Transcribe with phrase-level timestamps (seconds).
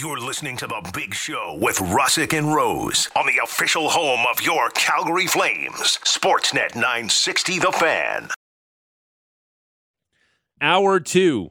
[0.00, 4.40] You're listening to The Big Show with Russick and Rose on the official home of
[4.40, 8.28] your Calgary Flames, Sportsnet 960 The Fan.
[10.62, 11.50] Hour two,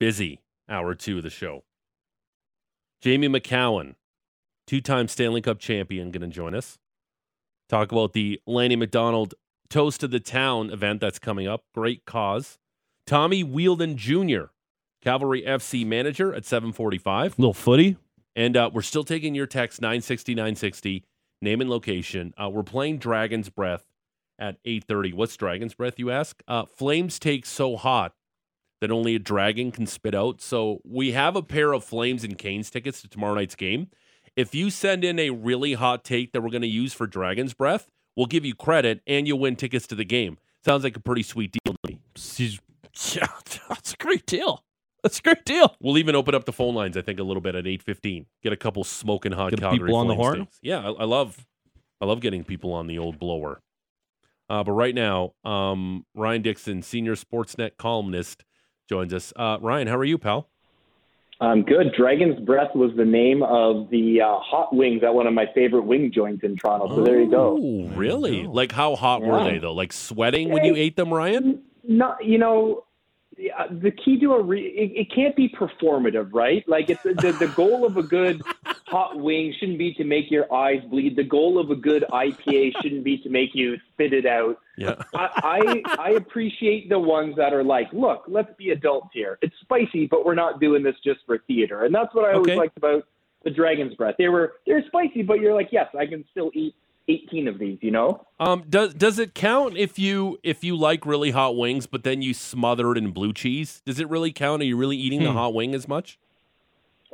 [0.00, 1.64] busy hour two of the show.
[3.02, 3.96] Jamie Macoun,
[4.66, 6.78] two time Stanley Cup champion, going to join us.
[7.68, 9.34] Talk about the Lanny McDonald
[9.68, 11.64] Toast of the Town event that's coming up.
[11.74, 12.56] Great cause.
[13.06, 14.53] Tommy Wheeldon Jr.,
[15.04, 17.38] Cavalry FC manager at 745.
[17.38, 17.98] Little footy.
[18.34, 21.04] And uh, we're still taking your text 960 960,
[21.42, 22.32] name and location.
[22.36, 23.84] Uh, we're playing Dragon's Breath
[24.38, 25.14] at 8:30.
[25.14, 26.42] What's Dragon's Breath, you ask?
[26.48, 28.14] Uh, flames take so hot
[28.80, 30.40] that only a dragon can spit out.
[30.40, 33.88] So we have a pair of Flames and Canes tickets to tomorrow night's game.
[34.36, 37.54] If you send in a really hot take that we're going to use for Dragon's
[37.54, 40.38] Breath, we'll give you credit and you'll win tickets to the game.
[40.64, 42.00] Sounds like a pretty sweet deal to me.
[43.12, 43.26] Yeah,
[43.68, 44.63] that's a great deal.
[45.04, 45.76] That's a great deal.
[45.80, 48.26] We'll even open up the phone lines, I think, a little bit at eight fifteen.
[48.42, 50.40] Get a couple smoking hot Get Calgary people on the horn?
[50.40, 50.58] takes.
[50.62, 51.46] Yeah, I, I love,
[52.00, 53.60] I love getting people on the old blower.
[54.48, 58.44] Uh, but right now, um, Ryan Dixon, senior Sportsnet columnist,
[58.88, 59.32] joins us.
[59.36, 60.48] Uh, Ryan, how are you, pal?
[61.40, 61.92] Um, good.
[61.96, 65.82] Dragon's Breath was the name of the uh, hot wings at one of my favorite
[65.82, 66.94] wing joints in Toronto.
[66.94, 67.58] So there you go.
[67.60, 68.46] Oh, really?
[68.46, 69.74] Like, how hot were they though?
[69.74, 71.62] Like sweating when you ate them, Ryan?
[71.86, 72.83] Not, you know,
[73.36, 76.66] the- uh, key to a re- it, it can't be performative, right?
[76.68, 78.42] Like it's the, the goal of a good
[78.86, 81.16] hot wing shouldn't be to make your eyes bleed.
[81.16, 84.58] The goal of a good IPA shouldn't be to make you spit it out.
[84.76, 84.96] Yeah.
[85.14, 89.38] I, I I appreciate the ones that are like, look, let's be adults here.
[89.42, 91.84] It's spicy, but we're not doing this just for theater.
[91.84, 92.56] And that's what I always Okay.
[92.58, 93.04] liked about
[93.44, 94.14] the Dragon's Breath.
[94.18, 96.74] They were they're spicy, but you're like, yes, I can still eat
[97.08, 97.78] 18 of these.
[97.80, 98.26] You know?
[98.40, 102.22] Um, does does it count if you if you like really hot wings, but then
[102.22, 103.82] you smother it in blue cheese?
[103.84, 104.62] Does it really count?
[104.62, 106.18] Are you really eating the hot wing as much?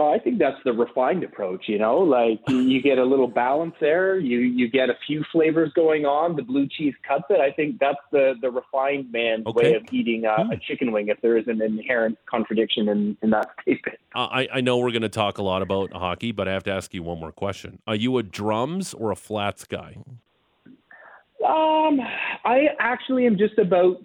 [0.00, 1.64] Oh, I think that's the refined approach.
[1.66, 4.18] You know, like you, get a little balance there.
[4.18, 6.36] You you get a few flavors going on.
[6.36, 7.38] The blue cheese cuts it.
[7.38, 9.72] I think that's the the refined man's Okay.
[9.72, 11.08] way of eating a, a chicken wing.
[11.08, 13.98] If there is an inherent contradiction in in that statement.
[14.14, 16.64] Uh, I I know we're going to talk a lot about hockey, but I have
[16.64, 17.82] to ask you one more question.
[17.86, 19.98] Are you a drums or a flats guy?
[21.46, 22.00] Um,
[22.46, 23.98] I actually am just about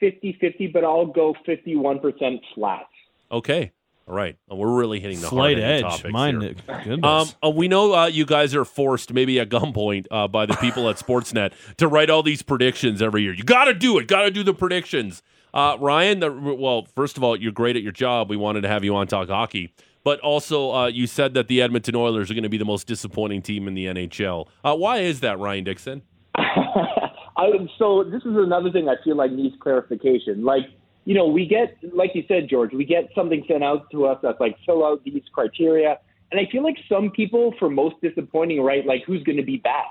[0.00, 2.84] 50-50, but I'll go 51% flats.
[3.30, 3.72] Okay,
[4.08, 4.36] all right.
[4.50, 5.82] We're really hitting the Slight hard-hitting edge.
[5.82, 6.40] topics Mine.
[6.40, 6.54] here.
[6.84, 7.04] Goodness.
[7.04, 10.54] Um, uh, we know uh, you guys are forced, maybe at gunpoint, uh, by the
[10.56, 13.32] people at Sportsnet to write all these predictions every year.
[13.32, 14.08] You got to do it.
[14.08, 15.22] Got to do the predictions.
[15.54, 18.30] Uh, Ryan, the, well, first of all, you're great at your job.
[18.30, 21.60] We wanted to have you on talk hockey, but also uh, you said that the
[21.62, 24.48] Edmonton Oilers are going to be the most disappointing team in the NHL.
[24.64, 26.02] Uh, why is that, Ryan Dixon?
[26.36, 30.44] I, so this is another thing I feel like needs clarification.
[30.44, 30.64] Like,
[31.04, 34.18] you know, we get, like you said, George, we get something sent out to us
[34.22, 35.98] that's like, fill out these criteria.
[36.30, 39.56] And I feel like some people, for most disappointing, right, like who's going to be
[39.56, 39.84] bad?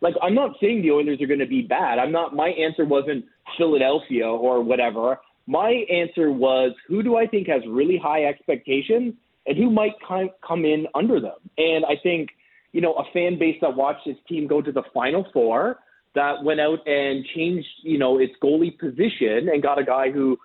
[0.00, 1.98] Like, I'm not saying the Oilers are going to be bad.
[1.98, 3.24] I'm not, my answer wasn't
[3.56, 5.18] Philadelphia or whatever.
[5.46, 9.14] My answer was who do I think has really high expectations
[9.46, 11.38] and who might come in under them?
[11.56, 12.30] And I think,
[12.72, 15.78] you know, a fan base that watched his team go to the Final Four,
[16.14, 20.36] that went out and changed, you know, its goalie position and got a guy who,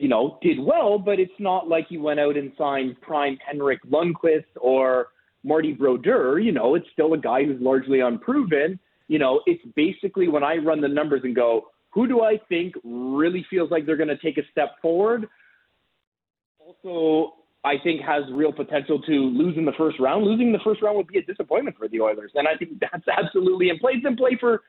[0.00, 3.80] you know, did well, but it's not like he went out and signed prime Henrik
[3.84, 5.08] Lundqvist or
[5.44, 6.38] Marty Brodeur.
[6.38, 8.78] You know, it's still a guy who's largely unproven.
[9.08, 12.74] You know, it's basically when I run the numbers and go, who do I think
[12.84, 15.26] really feels like they're going to take a step forward?
[16.58, 20.24] Also, I think has real potential to lose in the first round.
[20.24, 23.06] Losing the first round would be a disappointment for the Oilers, and I think that's
[23.08, 23.92] absolutely in play.
[23.94, 24.62] It's in play for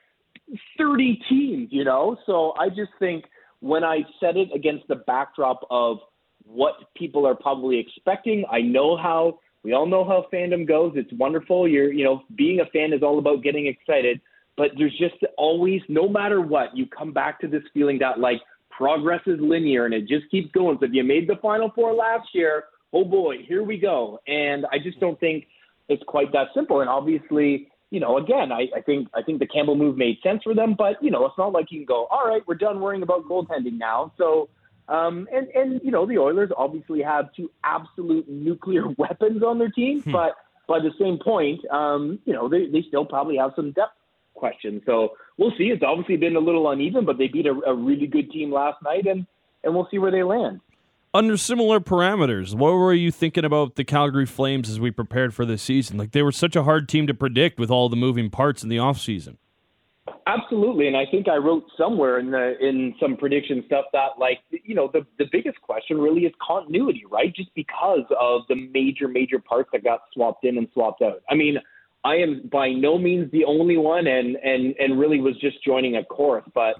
[0.78, 2.18] 30 teams, you know?
[2.26, 3.26] So I just think
[3.62, 5.98] when I set it against the backdrop of
[6.46, 10.94] what people are probably expecting, I know how we all know how fandom goes.
[10.96, 11.68] It's wonderful.
[11.68, 14.22] You're, you know, being a fan is all about getting excited,
[14.56, 18.40] but there's just always, no matter what, you come back to this feeling that like
[18.70, 20.78] progress is linear and it just keeps going.
[20.80, 24.20] So if you made the final four last year, oh boy, here we go.
[24.28, 25.48] And I just don't think
[25.90, 26.80] it's quite that simple.
[26.80, 30.44] And obviously, you know, again, I, I think I think the Campbell move made sense
[30.44, 32.80] for them, but you know, it's not like you can go, all right, we're done
[32.80, 34.14] worrying about goaltending now.
[34.18, 34.50] So,
[34.88, 39.72] um, and and you know, the Oilers obviously have two absolute nuclear weapons on their
[39.72, 40.36] team, but
[40.68, 43.94] by the same point, um, you know, they they still probably have some depth
[44.36, 44.84] questions.
[44.86, 45.66] So we'll see.
[45.66, 48.82] It's obviously been a little uneven, but they beat a, a really good team last
[48.84, 49.26] night, and
[49.64, 50.62] and we'll see where they land.
[51.12, 55.44] Under similar parameters, what were you thinking about the Calgary Flames as we prepared for
[55.44, 55.98] this season?
[55.98, 58.70] Like they were such a hard team to predict with all the moving parts in
[58.70, 59.38] the offseason.
[60.28, 64.40] Absolutely, and I think I wrote somewhere in the in some prediction stuff that like
[64.64, 67.36] you know the the biggest question really is continuity, right?
[67.36, 71.24] Just because of the major major parts that got swapped in and swapped out.
[71.28, 71.58] I mean,
[72.04, 75.96] I am by no means the only one, and and and really was just joining
[75.96, 76.76] a chorus, but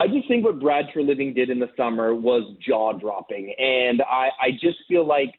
[0.00, 4.28] I just think what Brad Treliving did in the summer was jaw dropping, and I
[4.40, 5.34] I just feel like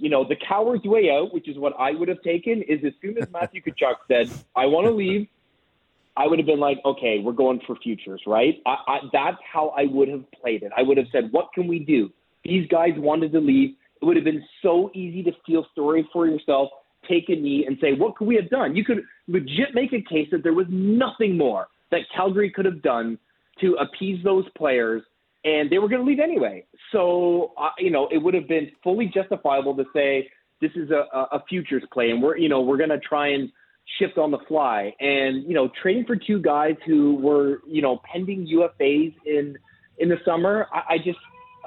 [0.00, 2.92] you know, the coward's way out, which is what I would have taken, is as
[3.02, 5.28] soon as Matthew Tkachuk said, I want to leave,
[6.16, 8.60] I would have been like, okay, we're going for futures, right?
[8.66, 10.72] I, I, that's how I would have played it.
[10.76, 12.10] I would have said, what can we do?
[12.44, 13.76] These guys wanted to leave.
[14.00, 16.70] It would have been so easy to feel sorry for yourself,
[17.08, 18.74] take a knee, and say, what could we have done?
[18.74, 22.82] You could legit make a case that there was nothing more that Calgary could have
[22.82, 23.18] done
[23.60, 25.02] to appease those players,
[25.44, 26.64] and they were going to leave anyway.
[26.92, 30.28] So, uh, you know, it would have been fully justifiable to say
[30.60, 33.50] this is a, a futures play, and we're, you know, we're going to try and
[33.98, 34.94] shift on the fly.
[35.00, 39.56] And you know, trading for two guys who were you know pending UFAs in
[39.98, 41.18] in the summer, I, I just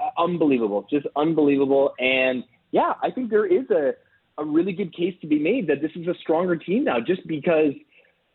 [0.01, 1.93] uh, unbelievable, just unbelievable.
[1.99, 3.93] And yeah, I think there is a
[4.39, 7.25] a really good case to be made that this is a stronger team now, just
[7.27, 7.73] because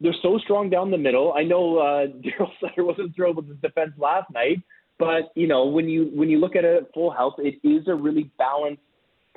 [0.00, 1.32] they're so strong down the middle.
[1.32, 4.62] I know uh, Daryl Sutter wasn't thrilled with his defense last night,
[4.98, 7.94] but you know when you when you look at it full health, it is a
[7.94, 8.82] really balanced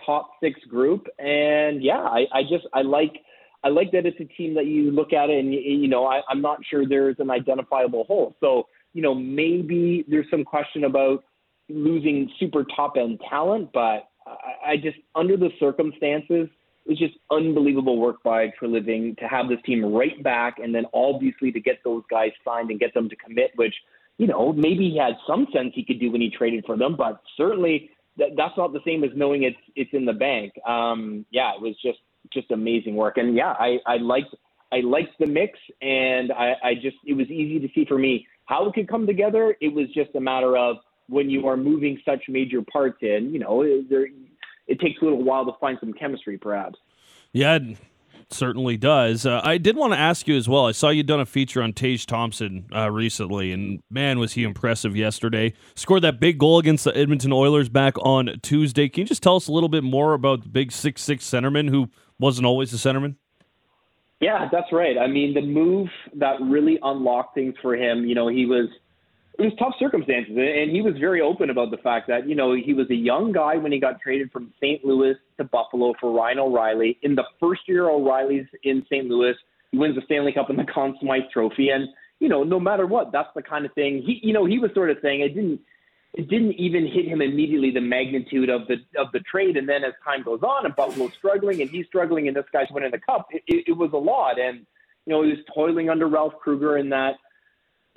[0.05, 1.07] top six group.
[1.19, 3.13] And yeah, I, I just I like
[3.63, 6.21] I like that it's a team that you look at it and you know I,
[6.29, 8.35] I'm not sure there's an identifiable hole.
[8.39, 11.23] So you know maybe there's some question about
[11.69, 16.49] losing super top end talent, but I, I just under the circumstances,
[16.85, 21.51] it's just unbelievable work by Treliving to have this team right back, and then obviously
[21.51, 23.75] to get those guys signed and get them to commit, which
[24.17, 26.95] you know maybe he had some sense he could do when he traded for them,
[26.97, 30.53] but certainly that, that's not the same as knowing it's it's in the bank.
[30.67, 31.99] Um, yeah, it was just
[32.31, 33.17] just amazing work.
[33.17, 34.35] And yeah, I, I liked
[34.71, 38.27] I liked the mix, and I, I just it was easy to see for me
[38.45, 39.55] how it could come together.
[39.61, 40.77] It was just a matter of
[41.07, 44.07] when you are moving such major parts in, you know, there,
[44.67, 46.79] it takes a little while to find some chemistry, perhaps.
[47.33, 47.77] Yeah, it
[48.29, 49.25] certainly does.
[49.25, 50.65] Uh, I did want to ask you as well.
[50.65, 54.43] I saw you done a feature on Tage Thompson uh, recently, and man, was he
[54.43, 55.53] impressive yesterday.
[55.75, 58.89] Scored that big goal against the Edmonton Oilers back on Tuesday.
[58.89, 61.69] Can you just tell us a little bit more about the big six six centerman
[61.69, 63.15] who wasn't always a centerman?
[64.19, 64.97] Yeah, that's right.
[64.99, 68.67] I mean, the move that really unlocked things for him, you know, he was
[69.39, 72.53] it was tough circumstances, and he was very open about the fact that you know
[72.53, 74.83] he was a young guy when he got traded from St.
[74.83, 76.97] Louis to Buffalo for Ryan O'Reilly.
[77.01, 79.07] In the first year O'Reilly's in St.
[79.07, 79.33] Louis,
[79.71, 81.87] he wins the Stanley Cup and the Conn Smythe Trophy, and
[82.19, 84.71] you know no matter what, that's the kind of thing he you know he was
[84.73, 85.61] sort of saying it didn't
[86.13, 89.55] it didn't even hit him immediately the magnitude of the of the trade.
[89.55, 92.67] And then as time goes on, and Buffalo's struggling, and he's struggling, and this guy's
[92.71, 94.39] winning the cup, it, it, it was a lot.
[94.39, 94.65] And
[95.05, 97.15] you know, he was toiling under Ralph Krueger in that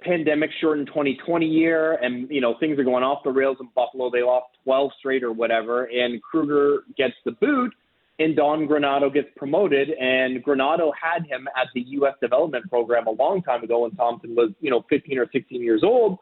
[0.02, 4.10] pandemic shortened 2020 year, and you know things are going off the rails in Buffalo.
[4.10, 7.72] They lost 12 straight or whatever, and Krueger gets the boot.
[8.20, 12.14] And Don Granato gets promoted, and Granato had him at the U.S.
[12.22, 15.82] development program a long time ago when Thompson was, you know, 15 or 16 years
[15.82, 16.20] old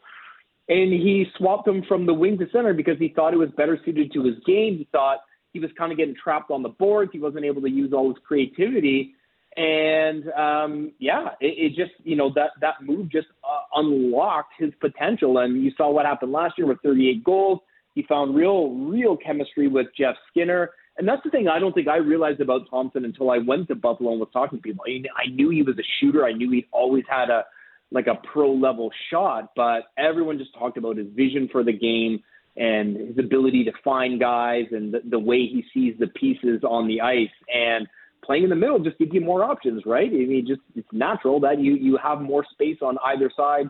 [0.69, 3.79] and he swapped him from the wing to center because he thought it was better
[3.85, 4.79] suited to his game.
[4.79, 5.19] He thought
[5.53, 7.11] he was kind of getting trapped on the boards.
[7.13, 9.15] He wasn't able to use all his creativity,
[9.57, 14.73] and um, yeah, it, it just you know that that move just uh, unlocked his
[14.81, 15.39] potential.
[15.39, 17.59] And you saw what happened last year with 38 goals.
[17.95, 20.71] He found real real chemistry with Jeff Skinner.
[20.99, 23.75] And that's the thing I don't think I realized about Thompson until I went to
[23.75, 24.85] Buffalo and was talking to people.
[24.87, 26.27] I, I knew he was a shooter.
[26.27, 27.44] I knew he'd always had a
[27.91, 32.23] like a pro level shot, but everyone just talked about his vision for the game
[32.56, 36.87] and his ability to find guys and the, the way he sees the pieces on
[36.87, 37.87] the ice and
[38.24, 40.08] playing in the middle just gives you more options, right?
[40.08, 43.69] I mean, just it's natural that you you have more space on either side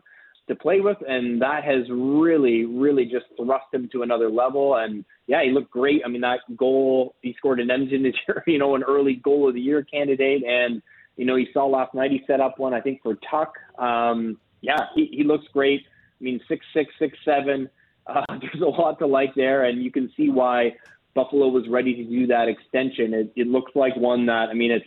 [0.49, 4.77] to play with, and that has really, really just thrust him to another level.
[4.77, 6.03] And yeah, he looked great.
[6.05, 8.15] I mean, that goal he scored in Edmonton is
[8.47, 10.83] you know an early goal of the year candidate, and
[11.17, 13.53] you know, you saw last night he set up one, I think, for Tuch.
[13.79, 15.83] Um, yeah, he, he looks great.
[16.21, 17.69] I mean, six six six seven.
[18.07, 20.73] Uh, there's a lot to like there, and you can see why
[21.15, 23.15] Buffalo was ready to do that extension.
[23.15, 24.87] It, it looks like one that I mean, it's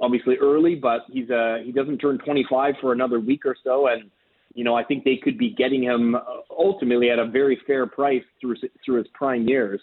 [0.00, 4.10] obviously early, but he's uh, he doesn't turn 25 for another week or so, and
[4.54, 7.86] you know, I think they could be getting him uh, ultimately at a very fair
[7.86, 9.80] price through through his prime years.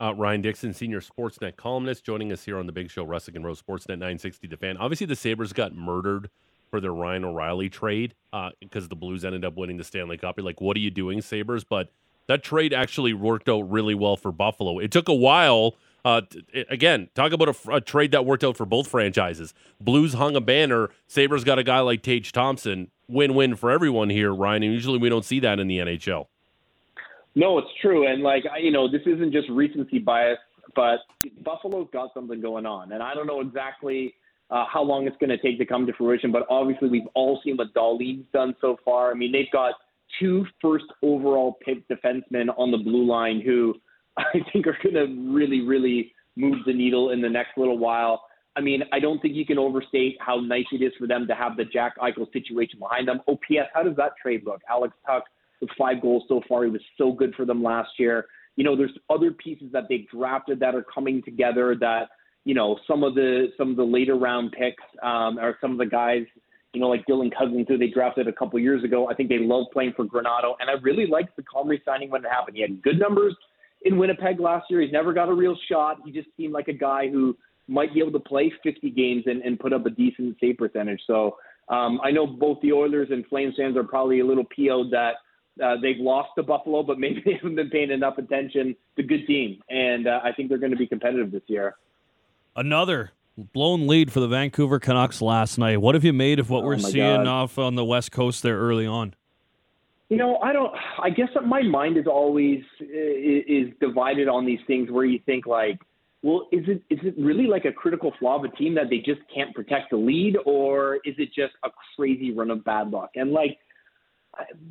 [0.00, 3.44] Uh, Ryan Dixon, senior Sportsnet columnist, joining us here on the Big Show, Russick and
[3.44, 4.76] Rose Sportsnet 960 The Fan.
[4.76, 6.28] Obviously, the Sabres got murdered
[6.70, 8.14] for their Ryan O'Reilly trade
[8.60, 10.38] because uh, the Blues ended up winning the Stanley Cup.
[10.38, 11.64] Like, what are you doing, Sabres?
[11.64, 11.90] But
[12.26, 14.78] that trade actually worked out really well for Buffalo.
[14.78, 15.74] It took a while.
[16.04, 19.52] Uh, t- again, talk about a, a, trade that worked out for both franchises.
[19.80, 20.90] Blues hung a banner.
[21.08, 22.92] Sabres got a guy like Tage Thompson.
[23.08, 24.62] win-win for everyone here, Ryan.
[24.62, 26.28] And usually we don't see that in the NHL.
[27.36, 30.38] No, it's true, and like you know, this isn't just recency bias,
[30.74, 31.00] but
[31.44, 34.14] Buffalo's got something going on, and I don't know exactly
[34.50, 36.32] uh, how long it's going to take to come to fruition.
[36.32, 39.10] But obviously, we've all seen what Dahlin's done so far.
[39.10, 39.74] I mean, they've got
[40.20, 43.74] two first overall pick defensemen on the blue line who
[44.18, 48.22] I think are going to really, really move the needle in the next little while.
[48.56, 51.34] I mean, I don't think you can overstate how nice it is for them to
[51.34, 53.20] have the Jack Eichel situation behind them.
[53.28, 54.62] OPS, how does that trade look?
[54.68, 55.24] Alex Tuch
[55.60, 56.64] with five goals so far.
[56.64, 58.26] He was so good for them last year.
[58.56, 62.08] You know, there's other pieces that they drafted that are coming together that,
[62.44, 65.78] you know, some of the some of the later round picks um, or some of
[65.78, 66.24] the guys,
[66.76, 69.08] you know, like Dylan Cozens, who they drafted a couple years ago.
[69.08, 72.22] I think they love playing for Granato, and I really liked the Comrie signing when
[72.22, 72.54] it happened.
[72.54, 73.34] He had good numbers
[73.86, 74.82] in Winnipeg last year.
[74.82, 76.00] He's never got a real shot.
[76.04, 77.34] He just seemed like a guy who
[77.66, 81.00] might be able to play 50 games and, and put up a decent save percentage.
[81.06, 81.38] So
[81.70, 85.14] um, I know both the Oilers and Flames fans are probably a little PO'd that
[85.64, 88.76] uh, they've lost to Buffalo, but maybe they haven't been paying enough attention.
[88.98, 91.76] A good team, and uh, I think they're going to be competitive this year.
[92.54, 95.80] Another blown lead for the Vancouver Canucks last night.
[95.80, 97.26] What have you made of what Oh we're seeing God.
[97.26, 99.14] off on the West Coast there early on?
[100.08, 100.72] You know, I don't.
[101.02, 105.18] I guess that my mind is always is, is divided on these things where you
[105.26, 105.80] think like,
[106.22, 108.98] well, is it is it really like a critical flaw of a team that they
[108.98, 113.10] just can't protect the lead, or is it just a crazy run of bad luck?
[113.16, 113.58] And like,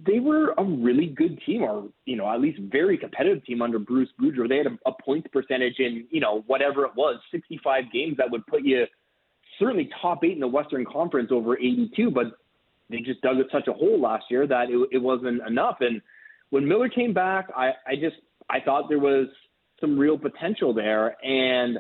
[0.06, 3.80] they were a really good team, or you know, at least very competitive team under
[3.80, 4.48] Bruce Boudreau.
[4.48, 8.30] They had a, a points percentage in you know whatever it was, 65 games that
[8.30, 8.86] would put you
[9.60, 12.38] certainly top eight in the Western Conference over 82, but
[12.90, 15.78] they just dug such a hole last year that it, it wasn't enough.
[15.80, 16.02] And
[16.50, 18.18] when Miller came back, I, I just
[18.50, 19.28] I thought there was
[19.82, 21.16] some real potential there.
[21.26, 21.80] And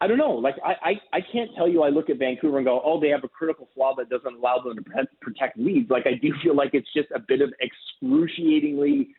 [0.00, 1.82] I don't know, like I, I I can't tell you.
[1.82, 4.58] I look at Vancouver and go, oh, they have a critical flaw that doesn't allow
[4.58, 5.90] them to protect leads.
[5.90, 9.14] Like I do feel like it's just a bit of excruciatingly,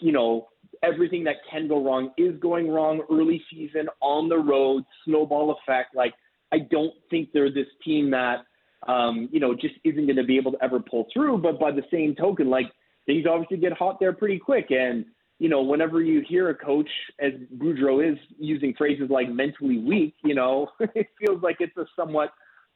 [0.00, 0.48] you know,
[0.82, 5.96] everything that can go wrong is going wrong early season on the road, snowball effect.
[5.96, 6.12] Like
[6.52, 8.44] I don't think they're this team that
[8.86, 11.38] um, you know, just isn't going to be able to ever pull through.
[11.38, 12.66] But by the same token, like
[13.06, 14.66] things obviously get hot there pretty quick.
[14.70, 15.06] And,
[15.38, 16.88] you know, whenever you hear a coach,
[17.20, 21.84] as Boudreau is using phrases like mentally weak, you know, it feels like it's a
[21.94, 22.30] somewhat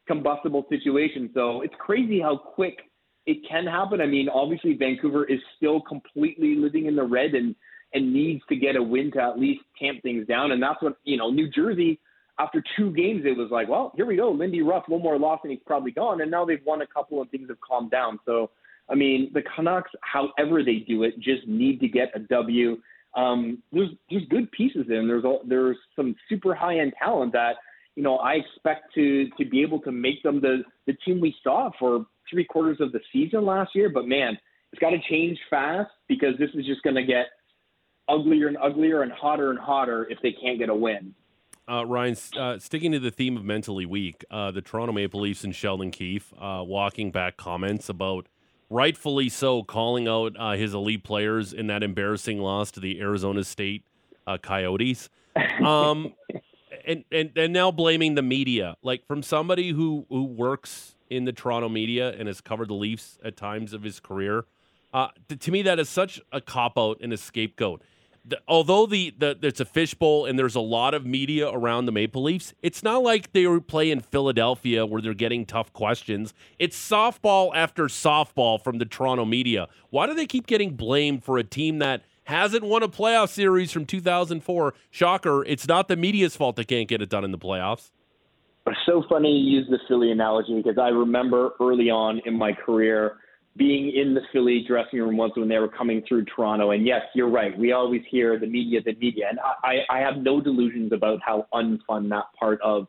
[0.07, 1.31] combustible situation.
[1.35, 2.79] So it's crazy how quick
[3.27, 4.01] it can happen.
[4.01, 7.55] I mean, obviously Vancouver is still completely living in the red and,
[7.95, 10.53] and needs to get a win to at least tamp things down.
[10.53, 11.99] And that's what, you know, New Jersey,
[12.39, 14.31] after two games, it was like, well, here we go.
[14.31, 16.21] Lindy Ruff, one more loss and he's probably gone.
[16.21, 18.19] And now they've won a couple and things have calmed down.
[18.27, 18.51] So,
[18.91, 22.77] I mean, the Canucks, however they do it, just need to get a W.
[23.17, 25.09] Um, there's there's good pieces in.
[25.09, 27.57] There's there's some super high end talent that
[27.97, 31.35] you know I expect to to be able to make them the the team we
[31.43, 33.89] saw for three quarters of the season last year.
[33.89, 34.39] But man,
[34.73, 37.27] it's got to change fast because this is just going to get
[38.09, 41.15] uglier and uglier and hotter and hotter if they can't get a win.
[41.69, 45.45] Uh, Ryan, uh, sticking to the theme of mentally weak, uh, the Toronto Maple Leafs
[45.45, 48.27] and Sheldon Keefe uh, walking back comments about,
[48.71, 53.45] rightfully so, calling out uh, his elite players in that embarrassing loss to the Arizona
[53.45, 53.85] State
[54.27, 55.11] uh, Coyotes,
[55.65, 56.15] um,
[56.87, 58.77] and, and and now blaming the media.
[58.83, 63.19] Like from somebody who who works in the Toronto media and has covered the Leafs
[63.25, 64.45] at times of his career,
[64.95, 67.83] uh, to, to me that is such a cop out and a scapegoat
[68.25, 71.93] the, although the, the it's a fishbowl and there's a lot of media around the
[71.93, 76.35] Maple Leafs, it's not like they were playing Philadelphia where they're getting tough questions.
[76.59, 79.69] It's softball after softball from the Toronto media.
[79.91, 83.73] Why do they keep getting blamed for a team that hasn't won a playoff series
[83.73, 84.75] from 2004?
[84.91, 87.91] Shocker, it's not the media's fault they can't get it done in the playoffs.
[88.67, 92.53] It's so funny you use the Philly analogy because I remember early on in my
[92.53, 93.17] career
[93.61, 96.71] being in the Philly dressing room once when they were coming through Toronto.
[96.71, 97.57] And yes, you're right.
[97.57, 99.27] We always hear the media, the media.
[99.29, 102.87] And I, I have no delusions about how unfun that part of,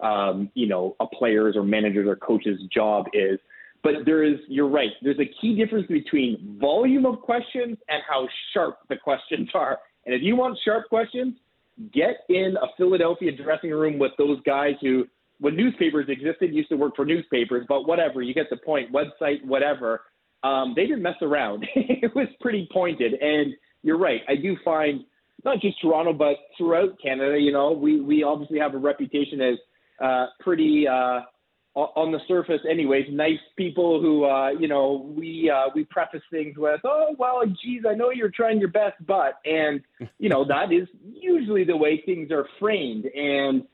[0.00, 3.38] um, you know, a player's or manager's or coach's job is.
[3.82, 4.88] But there is, you're right.
[5.02, 9.78] There's a key difference between volume of questions and how sharp the questions are.
[10.06, 11.34] And if you want sharp questions,
[11.92, 15.06] get in a Philadelphia dressing room with those guys who,
[15.38, 19.44] when newspapers existed, used to work for newspapers, but whatever, you get the point, website,
[19.44, 20.02] whatever.
[20.42, 21.66] Um, they didn't mess around.
[21.74, 23.14] it was pretty pointed.
[23.14, 24.20] And you're right.
[24.28, 25.04] I do find
[25.44, 29.58] not just Toronto, but throughout Canada, you know, we, we obviously have a reputation as
[30.02, 31.20] uh, pretty, uh,
[31.76, 36.56] on the surface, anyways, nice people who, uh, you know, we uh, we preface things
[36.56, 39.82] with, oh well, geez, I know you're trying your best, but, and
[40.18, 43.04] you know, that is usually the way things are framed.
[43.04, 43.64] And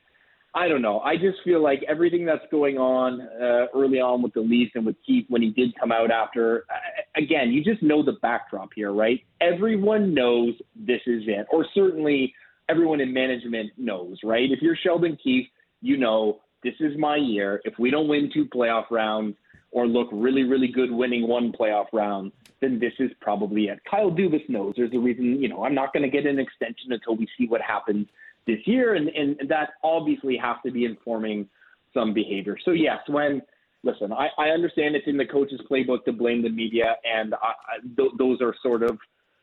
[0.55, 0.99] I don't know.
[0.99, 4.85] I just feel like everything that's going on uh, early on with the Leafs and
[4.85, 8.69] with Keefe when he did come out after, uh, again, you just know the backdrop
[8.75, 9.19] here, right?
[9.41, 12.33] Everyone knows this is it, or certainly
[12.69, 14.51] everyone in management knows, right?
[14.51, 15.47] If you're Sheldon Keefe,
[15.81, 17.59] you know this is my year.
[17.65, 19.35] If we don't win two playoff rounds
[19.71, 22.31] or look really, really good winning one playoff round,
[22.61, 23.79] then this is probably it.
[23.89, 26.91] Kyle Dubas knows there's a reason, you know, I'm not going to get an extension
[26.91, 28.07] until we see what happens
[28.47, 31.47] this year, and, and that obviously has to be informing
[31.93, 32.57] some behavior.
[32.65, 33.41] So yes, when
[33.83, 37.37] listen, I, I understand it's in the coach's playbook to blame the media, and I,
[37.37, 38.97] I, th- those are sort of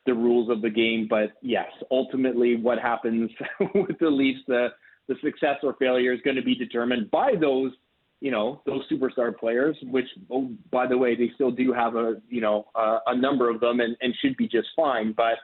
[0.05, 1.07] the rules of the game.
[1.09, 3.29] But yes, ultimately, what happens
[3.75, 4.69] with the Leafs, the
[5.07, 7.71] the success or failure is going to be determined by those,
[8.19, 9.75] you know, those superstar players.
[9.83, 13.49] Which, oh, by the way, they still do have a, you know, uh, a number
[13.49, 15.13] of them, and, and should be just fine.
[15.15, 15.35] But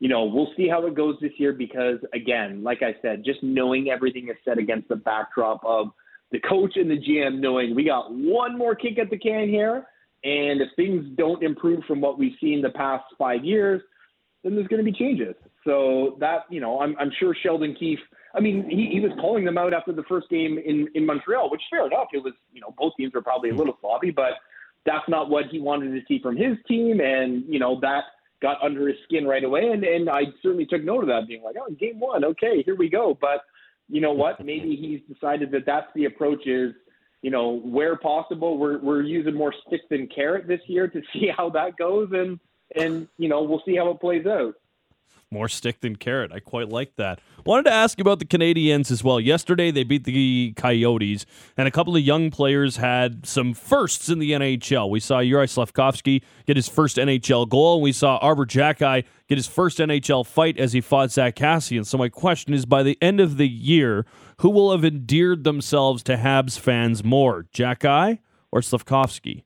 [0.00, 3.42] you know, we'll see how it goes this year because, again, like I said, just
[3.42, 5.88] knowing everything is set against the backdrop of
[6.32, 9.84] the coach and the GM knowing we got one more kick at the can here,
[10.24, 13.82] and if things don't improve from what we've seen the past five years,
[14.42, 15.34] then there's going to be changes.
[15.66, 17.98] So that, you know, I'm, I'm sure Sheldon Keefe.
[18.34, 21.50] I mean, he, he was calling them out after the first game in, in Montreal,
[21.50, 22.08] which fair enough.
[22.14, 24.32] It was, you know, both teams were probably a little sloppy, but
[24.86, 27.00] that's not what he wanted to see from his team.
[27.00, 28.04] And, you know, that–
[28.40, 29.70] got under his skin right away.
[29.72, 32.76] And, and I certainly took note of that, being like, oh, game one, okay, here
[32.76, 33.16] we go.
[33.20, 33.42] But
[33.88, 34.44] you know what?
[34.44, 36.72] Maybe he's decided that that's the approach is,
[37.22, 41.28] you know, where possible, we're, we're using more stick than carrot this year to see
[41.36, 42.08] how that goes.
[42.12, 42.38] And,
[42.76, 44.54] and, you know, we'll see how it plays out.
[45.32, 46.32] More stick than carrot.
[46.32, 47.20] I quite like that.
[47.46, 49.20] Wanted to ask about the Canadiens as well.
[49.20, 51.24] Yesterday they beat the Coyotes,
[51.56, 54.90] and a couple of young players had some firsts in the NHL.
[54.90, 59.38] We saw Juraj Slafkovsky get his first NHL goal, and we saw Arber Xhekaj get
[59.38, 61.86] his first NHL fight as he fought Zack Kassian.
[61.86, 64.06] So my question is, by the end of the year,
[64.38, 68.18] who will have endeared themselves to Habs fans more, Xhekaj
[68.50, 69.44] or Slafkovsky?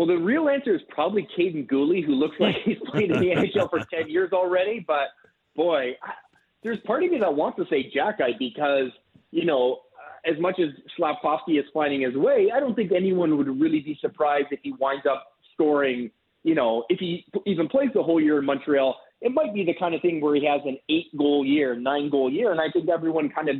[0.00, 3.26] Well, the real answer is probably Kaiden Guhle, who looks like he's played in the
[3.26, 4.82] NHL for 10 years already.
[4.86, 5.08] But
[5.54, 5.90] boy,
[6.62, 8.88] there's part of me that wants to say Xhekaj because,
[9.30, 9.80] you know,
[10.24, 13.98] as much as Slafkovsky is finding his way, I don't think anyone would really be
[14.00, 16.10] surprised if he winds up scoring,
[16.44, 18.96] you know, if he even plays the whole year in Montreal.
[19.20, 22.08] It might be the kind of thing where he has an eight goal year, nine
[22.08, 22.52] goal year.
[22.52, 23.56] And I think everyone kind of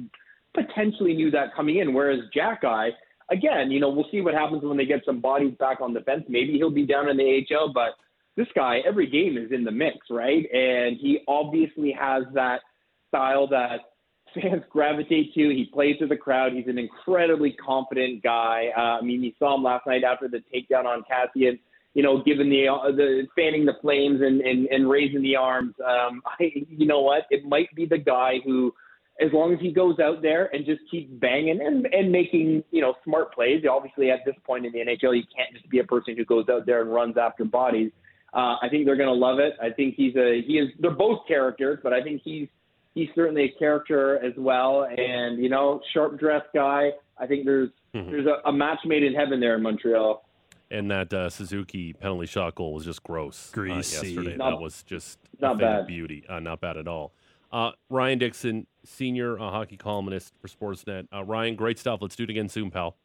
[0.54, 1.92] potentially knew that coming in.
[1.92, 2.92] Whereas Xhekaj,
[3.30, 6.00] again, you know, we'll see what happens when they get some bodies back on the
[6.00, 6.24] fence.
[6.28, 7.94] Maybe he'll be down in the AHL, but
[8.36, 10.46] this guy, every game is in the mix, right?
[10.52, 12.60] And he obviously has that
[13.08, 13.80] style that
[14.34, 15.50] fans gravitate to.
[15.50, 16.52] He plays to the crowd.
[16.52, 18.68] He's an incredibly confident guy.
[18.76, 21.58] Uh, I mean, you saw him last night after the takedown on Kassian.
[21.94, 25.74] You know, giving the uh, the fanning the flames and and, and raising the arms.
[25.84, 27.24] Um, I, you know what?
[27.30, 28.72] It might be the guy who
[29.20, 32.80] as long as he goes out there and just keeps banging and, and making, you
[32.80, 33.64] know, smart plays.
[33.70, 36.46] Obviously, at this point in the NHL, you can't just be a person who goes
[36.48, 37.92] out there and runs after bodies.
[38.32, 39.54] Uh, I think they're going to love it.
[39.60, 40.68] I think he's a he is.
[40.78, 42.48] They're both characters, but I think he's
[42.94, 44.84] he's certainly a character as well.
[44.84, 46.90] And you know, sharp dressed guy.
[47.18, 48.10] I think there's mm-hmm.
[48.10, 50.24] there's a, a, match made in heaven there in Montreal.
[50.70, 54.36] And that uh, Suzuki penalty shot goal was just gross uh, yesterday.
[54.36, 55.88] Not, that was just not bad.
[55.88, 56.24] beauty.
[56.28, 57.12] Uh, not bad at all.
[57.52, 61.08] Uh, Ryan Dixon, senior uh, hockey columnist for Sportsnet.
[61.12, 62.00] Uh, Ryan, great stuff.
[62.00, 62.96] Let's do it again soon, pal.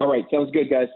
[0.00, 0.88] All right, sounds good, guys.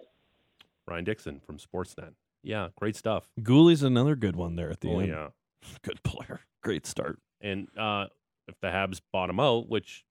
[0.86, 2.12] Ryan Dixon from Sportsnet.
[2.42, 3.28] Yeah, great stuff.
[3.40, 5.08] Guhle's another good one there at the oh, end.
[5.08, 5.28] Yeah,
[5.82, 6.40] good player.
[6.62, 7.18] Great start.
[7.40, 8.06] And uh,
[8.48, 10.04] if the Habs bottom out, which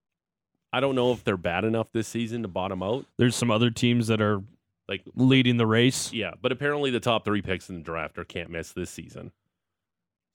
[0.74, 3.06] I don't know if they're bad enough this season to bottom out.
[3.18, 4.42] There's some other teams that are
[4.88, 6.14] like leading the race.
[6.14, 9.32] Yeah, but apparently the top three picks in the draft are can't miss this season.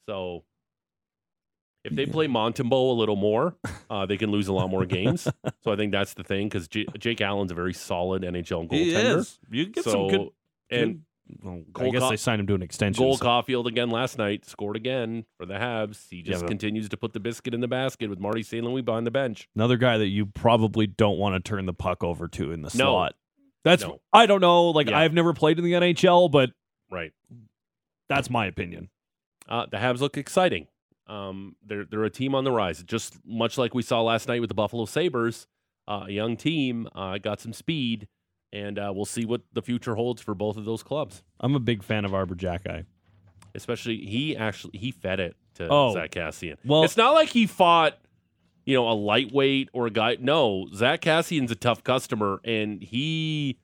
[0.08, 0.44] So
[1.86, 3.54] if they play Montembeault a little more,
[3.90, 5.22] uh, they can lose a lot more games.
[5.62, 8.72] so I think that's the thing because J- Jake Allen's a very solid NHL goaltender.
[8.72, 9.38] He is.
[9.50, 10.28] You get so, some good.
[10.68, 11.02] And
[11.42, 13.02] well, I guess Co- they signed him to an extension.
[13.02, 13.24] Cole so.
[13.24, 16.06] Caufield again last night scored again for the Habs.
[16.10, 18.64] He just yeah, continues to put the biscuit in the basket with Marty St.
[18.64, 19.48] Louis behind the bench.
[19.54, 22.70] Another guy that you probably don't want to turn the puck over to in the
[22.74, 22.90] no.
[22.90, 23.14] slot.
[23.64, 24.00] That's no.
[24.12, 24.70] I don't know.
[24.70, 24.98] Like yeah.
[24.98, 26.50] I've never played in the NHL, but
[26.90, 27.12] right,
[28.08, 28.88] that's my opinion.
[29.48, 30.66] Uh, the Habs look exciting.
[31.06, 34.40] Um, they're they're a team on the rise, just much like we saw last night
[34.40, 35.46] with the Buffalo Sabres.
[35.88, 38.08] Uh, a young team, uh, got some speed,
[38.52, 41.22] and uh, we'll see what the future holds for both of those clubs.
[41.38, 42.86] I'm a big fan of Arber Xhekaj.
[43.54, 46.56] Especially, he actually he fed it to oh, Zack Kassian.
[46.64, 47.98] Well, it's not like he fought,
[48.64, 50.16] you know, a lightweight or a guy.
[50.20, 53.58] No, Zack Kassian's a tough customer, and he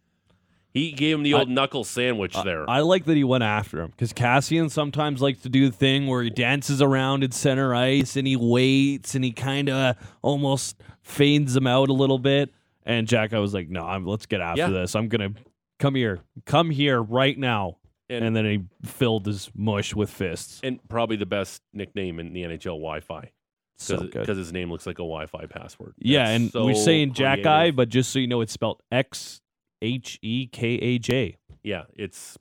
[0.75, 2.69] He gave him the old knuckle sandwich there.
[2.69, 6.07] I like that he went after him because Kassian sometimes likes to do the thing
[6.07, 10.81] where he dances around in center ice and he waits and he kind of almost
[11.03, 12.51] fades him out a little bit.
[12.85, 14.69] And Jack, I was like, no, I'm, let's get after Yeah.
[14.71, 14.95] this.
[14.95, 15.35] I'm gonna
[15.79, 17.77] come here, come here right now.
[18.09, 20.61] And- And, then he filled his mush with fists.
[20.63, 23.31] and probably the best nickname in the NHL Wi-Fi
[23.77, 25.95] So because his name looks like a Wi-Fi password.
[25.99, 28.83] Yeah, That's and so we're saying Jack Eye, but just so you know, it's spelled
[28.91, 29.41] X
[29.83, 31.37] H E K A J.
[31.63, 32.39] yeah, it's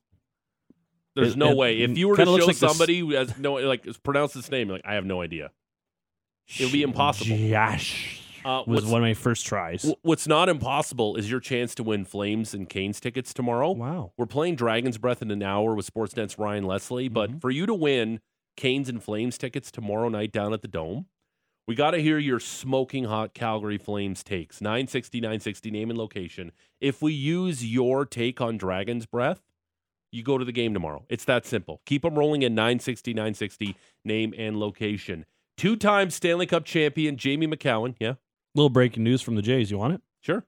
[1.15, 1.80] there's It- no it way.
[1.82, 4.82] If you were to show like somebody who has no like pronounce this name, like
[4.86, 5.51] I have no idea.
[6.60, 7.36] It would be impossible.
[7.38, 9.84] Josh Uh, was one of my first tries.
[9.84, 13.71] wh- what's not impossible is your chance to win Flames and Canes tickets tomorrow.
[13.71, 14.12] wow.
[14.17, 17.73] We're playing Dragon's Breath in an hour with Sportsnet's Ryan Leslie, but for you to
[17.73, 18.19] win
[18.58, 21.06] Canes and Flames tickets tomorrow night down at the Dome,
[21.71, 24.60] we got to hear your smoking hot Calgary Flames takes.
[24.60, 26.51] 960, 960, name and location.
[26.81, 29.41] If we use your take on Dragon's Breath,
[30.12, 31.05] you go to the game tomorrow.
[31.07, 31.79] It's that simple.
[31.86, 35.25] Keep them rolling at 960, 960, name and location.
[35.55, 37.95] Two time Stanley Cup champion Jamie Macoun.
[38.01, 38.15] Yeah,
[38.53, 39.71] Little breaking news from the Jays.
[39.71, 40.01] You want it?
[40.19, 40.45] sure.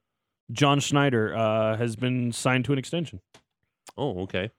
[0.52, 3.22] John Schneider uh, has been signed to an extension.
[3.96, 4.52] Oh, okay.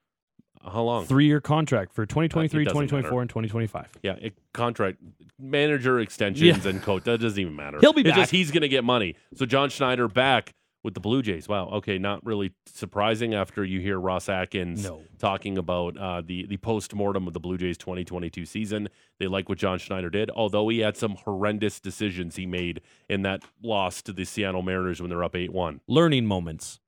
[0.64, 1.06] How long?
[1.06, 3.88] Three year contract for 2023, It doesn't 2024, and 2025.
[4.02, 4.98] Yeah, it, contract
[5.38, 7.78] manager extensions and coach that doesn't even matter.
[7.80, 8.14] He'll be back.
[8.16, 9.16] just he's going to get money.
[9.34, 11.48] So John Schneider back with the Blue Jays.
[11.48, 11.68] Wow.
[11.70, 15.02] Okay, not really surprising after you hear Ross Atkins No.
[15.18, 18.88] talking about uh, the the post mortem of the Blue Jays 2022 season.
[19.18, 23.22] They like what John Schneider did, although he had some horrendous decisions he made in
[23.22, 25.80] that loss to the Seattle Mariners when they're up eight one.
[25.88, 26.80] Learning moments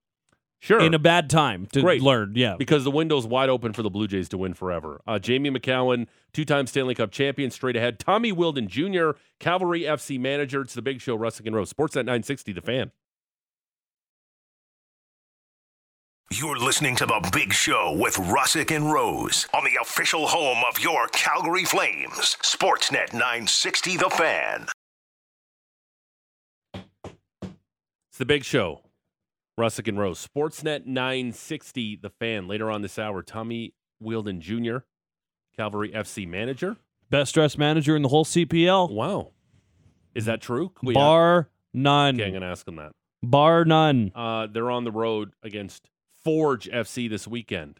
[0.59, 0.79] Sure.
[0.81, 2.01] in a bad time to Great.
[2.01, 2.33] learn.
[2.35, 2.55] Yeah.
[2.57, 5.01] because the window's wide open for the Blue Jays to win forever.
[5.07, 7.99] Uh, Jamie Macoun, two-time Stanley Cup champion, straight ahead.
[7.99, 10.61] Tommy Wheeldon Jr., Cavalry FC manager.
[10.61, 11.71] It's the Big Show, Russick and Rose.
[11.71, 12.91] Sportsnet 960, the fan.
[16.31, 20.77] You're listening to The Big Show with Russick and Rose on the official home of
[20.83, 22.35] your Calgary Flames.
[22.41, 24.65] Sportsnet 960 The Fan.
[26.73, 28.81] It's the Big Show,
[29.59, 30.25] Russick and Rose.
[30.25, 32.47] Sportsnet 960, the fan.
[32.47, 34.77] Later on this hour, Tommy Wheeldon Jr.,
[35.55, 36.77] Cavalry FC manager.
[37.09, 38.91] Best dressed manager in the whole CPL.
[38.91, 39.31] Wow.
[40.13, 40.71] Is that true?
[40.83, 42.15] We- Bar none.
[42.15, 42.91] Okay, I'm going to ask him that.
[43.23, 44.11] Bar none.
[44.13, 45.89] Uh, they're on the road against
[46.23, 47.79] Forge FC this weekend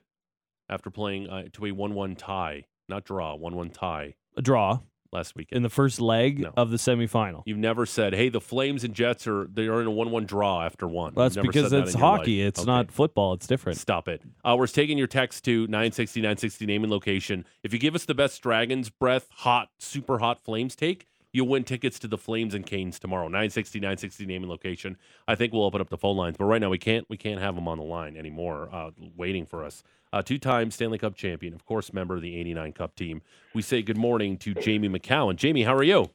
[0.70, 4.80] after playing uh, to a 1 1 tie, not draw, 1 1 tie A draw
[5.12, 5.58] last weekend.
[5.58, 6.52] in the first leg No.
[6.58, 7.44] of the semifinal.
[7.46, 10.26] You've never said, hey, the Flames and Jets are they are in a 1 1
[10.26, 11.14] draw after one.
[11.16, 12.42] Well, that's never because said that it's in hockey.
[12.42, 12.66] It's Okay.
[12.68, 13.34] not football.
[13.34, 13.78] It's different.
[13.80, 14.22] Stop it.
[14.44, 17.46] Uh, we're taking your text to 960 960 name and location.
[17.64, 21.64] If you give us the best Dragon's Breath hot, super hot Flames take, you'll win
[21.64, 23.28] tickets to the Flames and Canes tomorrow.
[23.28, 24.98] 960 960 name and location.
[25.28, 27.40] I think we'll open up the phone lines, but right now we can't we can't
[27.40, 29.84] have them on the line anymore, uh, waiting for us.
[30.12, 33.22] Uh, two-time Stanley Cup champion, of course, member of the 89 Cup team.
[33.54, 35.36] We say good morning to Jamie Macoun.
[35.36, 36.10] Jamie, how are you?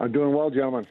[0.00, 0.86] I'm doing well, gentlemen.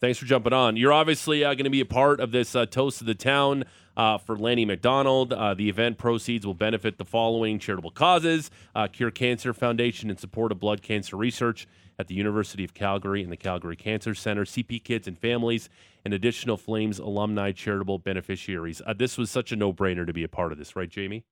[0.00, 0.76] Thanks for jumping on.
[0.76, 3.64] You're obviously uh, going to be a part of this uh, Toast of the Town
[3.96, 5.32] uh, for Lanny McDonald.
[5.32, 10.16] Uh, the event proceeds will benefit the following charitable causes uh, Cure Cancer Foundation in
[10.16, 11.66] support of blood cancer research
[11.98, 15.68] at the University of Calgary and the Calgary Cancer Center, CP Kids and Families,
[16.04, 18.82] and additional Flames alumni charitable beneficiaries.
[18.86, 21.24] Uh, this was such a no brainer to be a part of this, right, Jamie?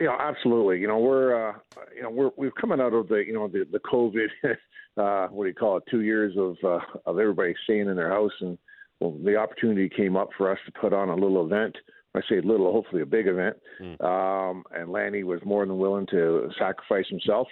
[0.00, 0.78] Yeah, absolutely.
[0.78, 1.54] You know, we're uh,
[1.94, 4.28] you know we're we've coming out of the you know the the COVID,
[4.98, 5.84] uh, what do you call it?
[5.90, 8.58] Two years of uh, of everybody staying in their house, and
[9.00, 11.76] well, the opportunity came up for us to put on a little event.
[12.14, 13.56] I say little, hopefully a big event.
[14.00, 17.46] Um, and Lanny was more than willing to sacrifice himself.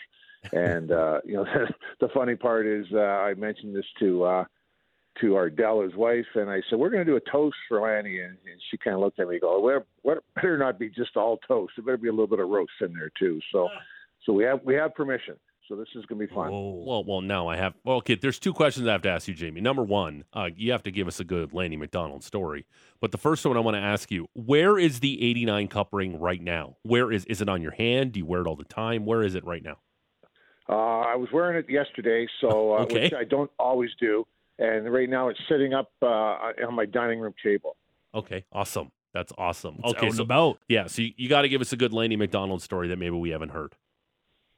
[0.53, 1.45] And uh, you know,
[2.01, 4.45] the funny part is uh, I mentioned this to uh,
[5.21, 8.21] to Ardell, his wife, and I said, "We're going to do a toast for Lanny,"
[8.21, 10.89] and, and she kind of looked at me, and go, "Well, what better not be
[10.89, 11.75] just all toast?
[11.77, 13.69] There better be a little bit of roast in there too." So,
[14.25, 15.37] so we have we have permission.
[15.69, 16.51] So this is going to be fun.
[16.51, 17.73] Well, well, now I have.
[17.85, 19.63] Well, okay, there's two questions I have to ask you, Jamie.
[19.63, 22.67] Number one, uh, you have to give us a good Lanny McDonald story.
[23.01, 26.21] But the first one I want to ask you: Where is the '89 Cup ring
[26.21, 26.77] right now?
[26.83, 28.13] Where is is it on your hand?
[28.13, 29.07] Do you wear it all the time?
[29.07, 29.79] Where is it right now?
[30.69, 33.05] Uh, I was wearing it yesterday, so uh, Okay.
[33.05, 34.27] which I don't always do,
[34.59, 37.77] and right now it's sitting up uh, on my dining room table.
[38.15, 38.93] Okay, awesome.
[39.15, 39.77] That's awesome.
[39.79, 40.59] It's okay, out so about.
[40.69, 43.17] yeah, so you, you got to give us a good Lanny McDonald story that maybe
[43.17, 43.75] we haven't heard.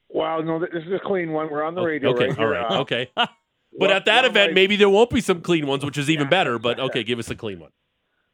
[0.09, 1.51] Well, no, this is a clean one.
[1.51, 3.11] We're on the radio okay, right all right, Uh, okay.
[3.79, 6.09] But one- at that event, my- maybe there won't be some clean ones, which is
[6.09, 6.59] even better.
[6.59, 7.71] But okay, give us a clean one.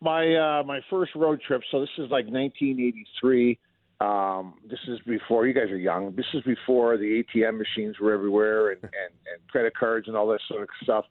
[0.01, 3.59] my uh my first road trip so this is like 1983
[4.01, 8.13] um this is before you guys are young this is before the atm machines were
[8.13, 11.05] everywhere and and, and credit cards and all that sort of stuff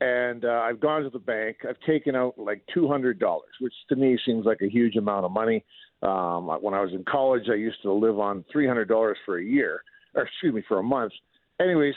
[0.00, 1.56] and uh, I've gone to the bank.
[1.68, 5.24] I've taken out like two hundred dollars, which to me seems like a huge amount
[5.24, 5.64] of money.
[6.04, 9.38] Um, when I was in college, I used to live on three hundred dollars for
[9.38, 9.82] a year,
[10.18, 11.12] or excuse me, for a month.
[11.60, 11.94] Anyways,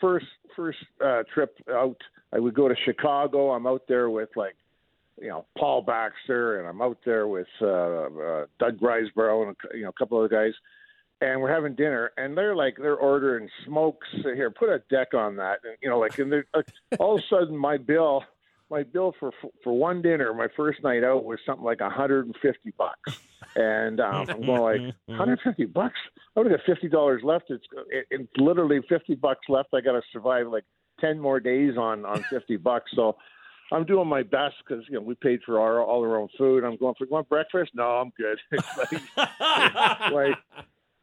[0.00, 2.00] first first uh, trip out,
[2.32, 3.52] I would go to Chicago.
[3.52, 4.56] I'm out there with like,
[5.20, 9.82] you know, Paul Baxter, and I'm out there with uh, uh, Doug Risebrough and you
[9.82, 10.54] know a couple other guys
[11.20, 14.06] and we're having dinner, and they're like they're ordering smokes.
[14.22, 17.20] Here, put a deck on that, and you know, like, and they're like, all of
[17.20, 18.22] a sudden my bill,
[18.70, 23.18] my bill for for one dinner, my first night out was something like 150 bucks,
[23.56, 25.98] and um, I'm going like 150 bucks.
[26.36, 27.46] I only got fifty dollars left.
[27.50, 29.70] It's it, it's literally 50 bucks left.
[29.74, 30.64] I got to survive like
[31.00, 32.92] 10 more days on on 50 bucks.
[32.94, 33.16] So.
[33.72, 36.62] I'm doing my best because you know we paid for our all our own food.
[36.62, 37.72] I'm going for want breakfast?
[37.74, 38.38] No, I'm good.
[38.52, 40.36] It's like, it's like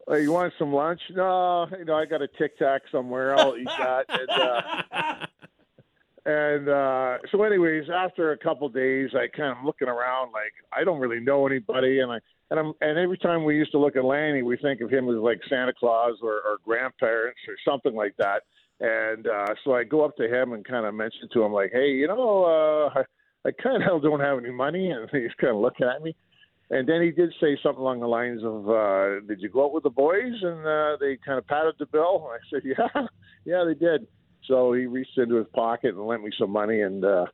[0.10, 1.02] uh, you want some lunch?
[1.12, 3.38] No, you know, I got a Tic Tac somewhere.
[3.38, 4.06] I'll eat that.
[4.10, 5.26] And, uh,
[6.26, 10.86] and uh, so, anyways, after a couple days, I kind of looking around like I
[10.86, 13.98] don't really know anybody, and I and I'm and every time we used to look
[13.98, 17.94] at Lanny, we think of him as like Santa Claus or, or grandparents or something
[17.94, 18.44] like that.
[18.80, 21.72] And uh, so I go up to him and kind of mention to him like,
[21.74, 25.56] hey, you know, uh, I, I kind of don't have any money, and he's kind
[25.56, 26.16] of looking at me.
[26.70, 29.74] And then he did say something along the lines of, uh, "Did you go out
[29.74, 32.32] with the boys?" And uh, they kind of patted the bill.
[32.32, 33.08] And I said, "Yeah,
[33.46, 34.08] yeah, they did."
[34.48, 37.26] So he reached into his pocket and lent me some money, and uh,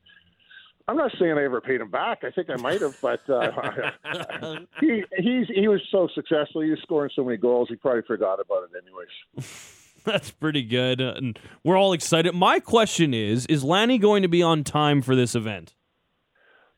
[0.88, 2.24] I'm not saying I ever paid him back.
[2.24, 6.62] I think I might have, but uh, he he's he was so successful.
[6.62, 7.68] He was scoring so many goals.
[7.68, 9.46] He probably forgot about it anyways.
[10.04, 12.34] That's pretty good, and we're all excited.
[12.34, 15.74] My question is: Is Lanny going to be on time for this event?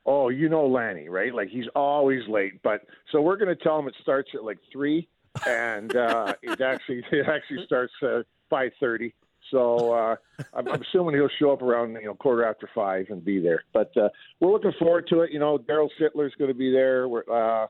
[0.04, 1.34] oh, you know Lanny, right?
[1.34, 2.62] Like he's always late.
[2.62, 5.08] But so we're going to tell him it starts at like three,
[5.46, 9.14] and uh, it actually it actually starts at five thirty.
[9.52, 10.16] So uh,
[10.54, 13.62] I'm, I'm assuming he'll show up around you know quarter after five and be there.
[13.72, 14.08] But uh,
[14.40, 15.30] we're looking forward to it.
[15.30, 17.08] You know, Daryl Sittler's going to be there.
[17.08, 17.66] We're, uh,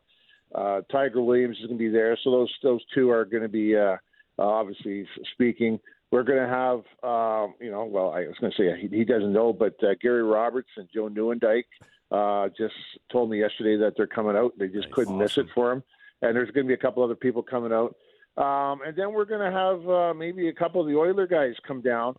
[0.55, 2.17] uh, Tiger Williams is going to be there.
[2.25, 3.97] So those those two are going to be uh,
[4.39, 5.79] obviously speaking.
[6.11, 9.05] We're going to have, um, you know, well, I was going to say he, he
[9.05, 11.65] doesn't know, but uh, Gary Roberts and Joe Nieuwendyk
[12.11, 12.75] uh, just
[13.11, 14.53] told me yesterday that they're coming out.
[14.59, 14.93] They just nice.
[14.93, 15.19] couldn't awesome.
[15.19, 15.83] miss it for him.
[16.21, 17.97] And there's going to be a couple other people coming out.
[18.37, 21.55] Um, and then we're going to have uh, maybe a couple of the Oiler guys
[21.67, 22.15] come down.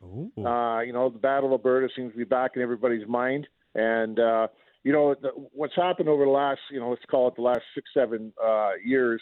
[0.45, 3.47] Uh, you know, the Battle of Alberta seems to be back in everybody's mind.
[3.73, 4.47] And, uh,
[4.83, 7.61] you know, the, what's happened over the last, you know, let's call it the last
[7.73, 9.21] six, seven uh, years,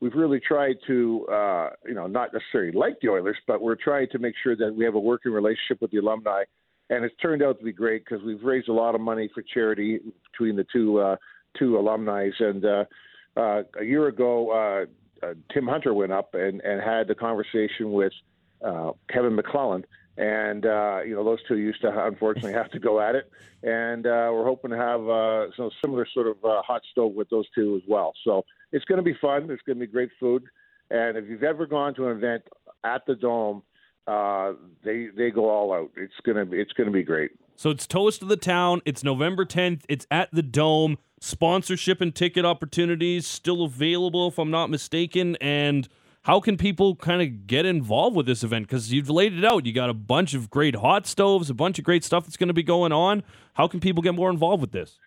[0.00, 4.08] we've really tried to, uh, you know, not necessarily like the Oilers, but we're trying
[4.10, 6.42] to make sure that we have a working relationship with the alumni
[6.92, 9.42] and it's turned out to be great because we've raised a lot of money for
[9.42, 9.98] charity
[10.30, 11.16] between the two uh,
[11.58, 12.28] two alumni.
[12.38, 12.84] And uh,
[13.36, 14.86] uh, a year ago, uh,
[15.22, 18.12] uh, Tim Hunter went up and, and had the conversation with
[18.64, 19.84] uh, Kevin McClelland.
[20.18, 23.30] And uh, you know those two used to unfortunately have to go at it,
[23.62, 27.30] and uh, we're hoping to have uh, some similar sort of uh, hot stove with
[27.30, 28.12] those two as well.
[28.22, 29.46] So it's going to be fun.
[29.46, 30.44] There's going to be great food,
[30.90, 32.42] and if you've ever gone to an event
[32.84, 33.62] at the Dome,
[34.06, 34.52] uh,
[34.84, 35.90] they they go all out.
[35.96, 37.30] It's gonna it's gonna be great.
[37.56, 38.82] So it's toast of the town.
[38.84, 39.86] It's November tenth.
[39.88, 40.98] It's at the Dome.
[41.24, 45.36] Sponsorship and ticket opportunities still available, if I'm not mistaken.
[45.40, 45.88] And
[46.22, 48.66] how can people kind of get involved with this event?
[48.66, 49.64] Because you've laid it out.
[49.64, 52.48] You got a bunch of great hot stoves, a bunch of great stuff that's going
[52.48, 53.22] to be going on.
[53.54, 54.98] How can people get more involved with this?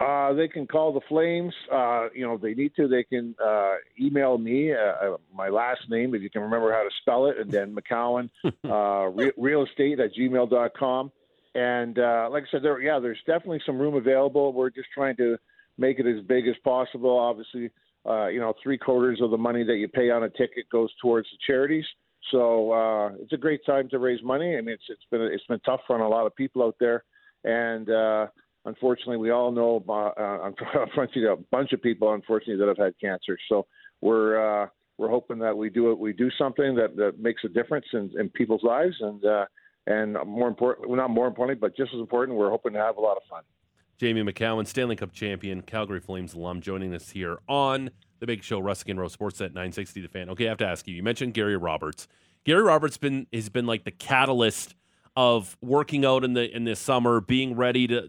[0.00, 1.52] Uh, they can call the Flames.
[1.70, 5.50] Uh, you know, if they need to, they can uh, email me, uh, uh, my
[5.50, 8.30] last name, if you can remember how to spell it, and then Macoun,
[8.64, 11.12] uh, re- real estate at gmail.com.
[11.54, 14.54] And uh, like I said, there, yeah, there's definitely some room available.
[14.54, 15.36] We're just trying to
[15.80, 17.18] make it as big as possible.
[17.18, 17.70] Obviously,
[18.08, 20.90] uh, you know, three quarters of the money that you pay on a ticket goes
[21.02, 21.84] towards the charities.
[22.30, 25.60] So uh, it's a great time to raise money, and it's it's been it's been
[25.60, 27.04] tough on a lot of people out there.
[27.44, 28.26] And uh,
[28.66, 30.50] unfortunately, we all know uh,
[30.84, 33.38] unfortunately a bunch of people, unfortunately, that have had cancer.
[33.48, 33.66] So
[34.02, 35.98] we're uh, we're hoping that we do it.
[35.98, 39.46] We do something that, that makes a difference in, in people's lives, and uh,
[39.86, 42.98] and more important, well, not more importantly, but just as important, we're hoping to have
[42.98, 43.42] a lot of fun.
[44.00, 48.58] Jamie Macoun, Stanley Cup champion, Calgary Flames alum, joining us here on the Big Show,
[48.58, 50.30] Russick and Rose Sportsnet 960 The Fan.
[50.30, 50.94] Okay, I have to ask you.
[50.94, 52.08] You mentioned Gary Roberts.
[52.44, 54.74] Gary Roberts been has been like the catalyst
[55.16, 58.08] of working out in the in the summer, being ready to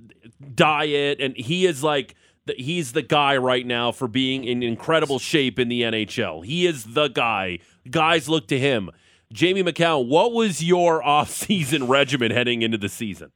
[0.56, 5.20] diet, and he is like the, he's the guy right now for being in incredible
[5.20, 6.46] shape in the NHL.
[6.46, 7.60] He is the guy.
[7.90, 8.92] Guys look to him.
[9.34, 13.34] Jamie Macoun, what was your off-season regimen heading into the season?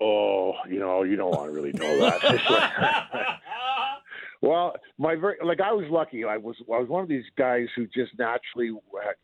[0.00, 3.36] Oh, you know, you don't want to really know that.
[4.42, 6.24] Well, my very like I was lucky.
[6.24, 8.72] I was I was one of these guys who just naturally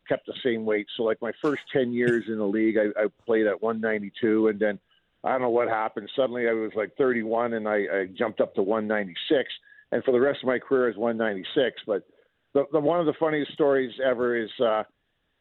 [0.06, 0.86] kept the same weight.
[0.94, 4.60] So like my first ten years in the league, I, I played at 192, and
[4.60, 4.78] then
[5.24, 6.10] I don't know what happened.
[6.14, 9.48] Suddenly I was like 31 and I, I jumped up to 196.
[9.90, 11.82] And for the rest of my career, I was 196.
[11.86, 12.02] But
[12.54, 14.82] the, the one of the funniest stories ever is uh,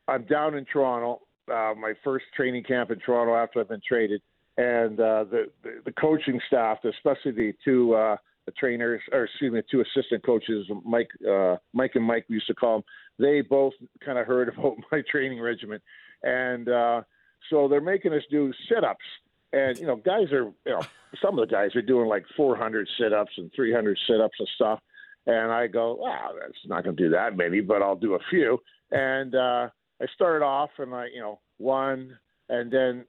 [0.08, 1.22] I'm down in Toronto,
[1.52, 4.22] uh, my first training camp in Toronto after I've been traded,
[4.58, 9.52] and uh, the, the the coaching staff, especially the two uh, the trainers, or excuse
[9.52, 12.84] me, two assistant coaches, Mike, uh, Mike and Mike, we used to call them.
[13.18, 15.82] They both kind of heard about my training regimen,
[16.24, 17.02] and uh,
[17.50, 19.06] so they're making us do sit-ups.
[19.54, 20.82] And you know, guys are, you know,
[21.22, 24.80] some of the guys are doing like 400 sit-ups and 300 sit-ups and stuff.
[25.28, 28.20] And I go, wow, that's not going to do that many, but I'll do a
[28.30, 28.60] few.
[28.92, 29.70] And uh,
[30.02, 32.18] I started off, and I, you know, one,
[32.50, 33.06] and then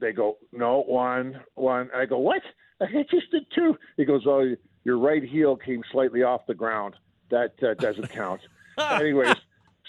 [0.00, 1.90] they go, no, one, one.
[1.94, 2.42] I go, what?
[2.80, 3.76] I just did two.
[3.96, 6.94] He goes, oh, your right heel came slightly off the ground.
[7.30, 8.40] That uh, doesn't count.
[8.78, 9.34] Anyways,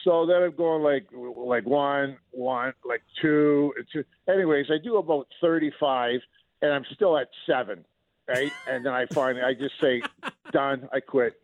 [0.04, 4.04] so then I'm going like like one, one, like two, two.
[4.28, 6.20] Anyways, I do about 35,
[6.62, 7.86] and I'm still at seven,
[8.28, 8.52] right?
[8.68, 10.02] And then I finally, I just say,
[10.52, 10.90] done.
[10.92, 11.40] I quit.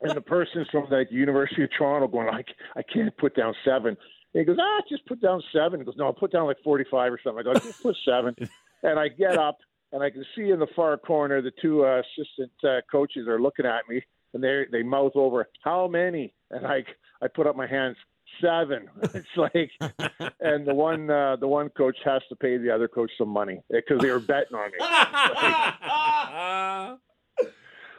[0.00, 2.42] And the person's from the University of Toronto going, I,
[2.76, 3.96] I can't put down seven.
[4.34, 5.80] And he goes, ah, just put down seven.
[5.80, 7.40] He goes, no, I'll put down like 45 or something.
[7.40, 8.34] I go, just put seven.
[8.82, 9.58] and I get up
[9.92, 13.40] and I can see in the far corner the two uh, assistant uh, coaches are
[13.40, 14.02] looking at me,
[14.34, 16.84] and they they mouth over how many, and I
[17.20, 17.96] I put up my hands
[18.40, 18.88] seven.
[19.02, 19.70] it's like,
[20.40, 23.60] and the one uh, the one coach has to pay the other coach some money
[23.70, 24.78] because they were betting on me.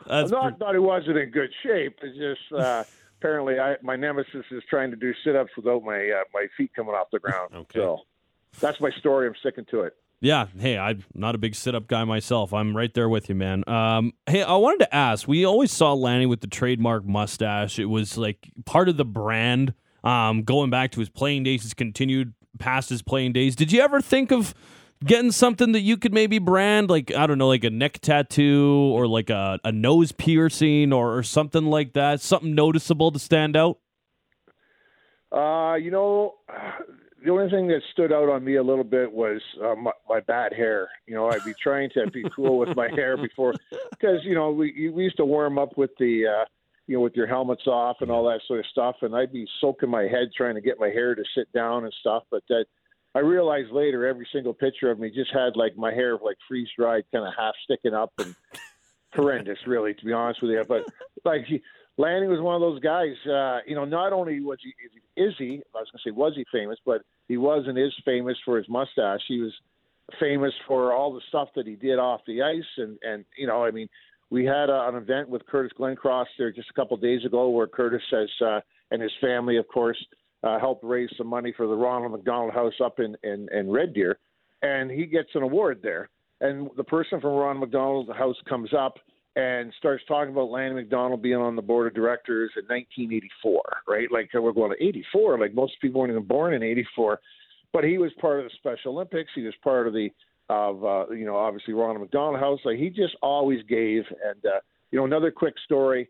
[0.08, 1.98] That's I'm not that he wasn't in good shape.
[2.02, 2.84] It's just uh,
[3.24, 6.72] apparently I, my nemesis is trying to do sit ups without my uh, my feet
[6.76, 7.52] coming off the ground.
[7.64, 7.80] Okay.
[7.80, 8.00] So
[8.60, 9.28] that's my story.
[9.28, 9.96] I'm sticking to it.
[10.20, 10.48] Yeah.
[10.58, 12.54] Hey, I'm not a big sit up guy myself.
[12.54, 13.68] I'm right there with you, man.
[13.68, 17.80] Um, hey, I wanted to ask we always saw Lanny with the trademark mustache.
[17.80, 21.74] It was like part of the brand um, going back to his playing days, has
[21.74, 23.56] continued past his playing days.
[23.56, 24.54] Did you ever think of
[25.04, 28.92] getting something that you could maybe brand, like, I don't know, like a neck tattoo
[28.94, 32.22] or like a, a nose piercing or, or something like that?
[32.22, 33.80] Something noticeable to stand out?
[35.32, 36.36] Uh, you know,
[37.24, 40.20] the only thing that stood out on me a little bit was uh, my, my
[40.22, 40.90] bad hair.
[41.08, 43.54] You know, I'd be trying to be cool with my hair before,
[43.92, 46.46] because you know we we used to warm up with the, uh,
[46.88, 49.48] you know, with your helmets off and all that sort of stuff, and I'd be
[49.62, 52.24] soaking my head trying to get my hair to sit down and stuff.
[52.30, 52.66] But that
[53.16, 56.70] I realized later, every single picture of me just had like my hair like freeze
[56.78, 58.36] dried, kind of half sticking up and
[59.14, 60.64] horrendous, really, to be honest with you.
[60.68, 60.86] But
[61.26, 61.46] like.
[61.98, 63.14] Lanny was one of those guys.
[63.24, 64.74] Uh, you know, not only was he
[65.22, 67.94] is he, I was going to say was he famous, but he was and is
[68.04, 69.22] famous for his mustache.
[69.28, 69.54] He was
[70.20, 73.64] famous for all the stuff that he did off the ice, and and you know,
[73.64, 73.88] I mean,
[74.30, 77.50] we had a, an event with Curtis Glencross there just a couple of days ago,
[77.50, 78.60] where Curtis has uh,
[78.92, 80.04] and his family, of course,
[80.44, 83.94] uh, helped raise some money for the Ronald McDonald House up in in, in Red
[83.94, 84.18] Deer,
[84.62, 86.10] and he gets an award there.
[86.42, 88.98] And the person from Ronald McDonald House comes up
[89.36, 94.12] and starts talking about Lanny McDonald being on the board of directors in 1984, right?
[94.12, 95.40] Like we're going to 84.
[95.40, 97.20] Like most people weren't even born in 84,
[97.72, 99.32] but he was part of the Special Olympics.
[99.34, 100.10] He was part of the
[100.50, 102.60] of uh, you know obviously Ronald McDonald House.
[102.66, 104.04] Like he just always gave.
[104.26, 104.60] And uh,
[104.92, 106.10] you know another quick story.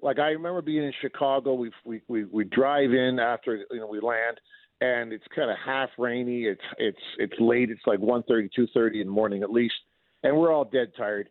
[0.00, 1.54] Like I remember being in Chicago.
[1.54, 4.40] We we we, we drive in after you know we land.
[4.80, 6.44] And it's kind of half rainy.
[6.44, 7.68] It's it's it's late.
[7.70, 9.74] It's like one thirty, two thirty in the morning at least,
[10.22, 11.28] and we're all dead tired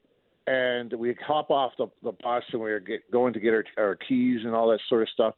[0.48, 3.66] and we hop off the, the bus and we are get, going to get our,
[3.78, 5.36] our keys and all that sort of stuff.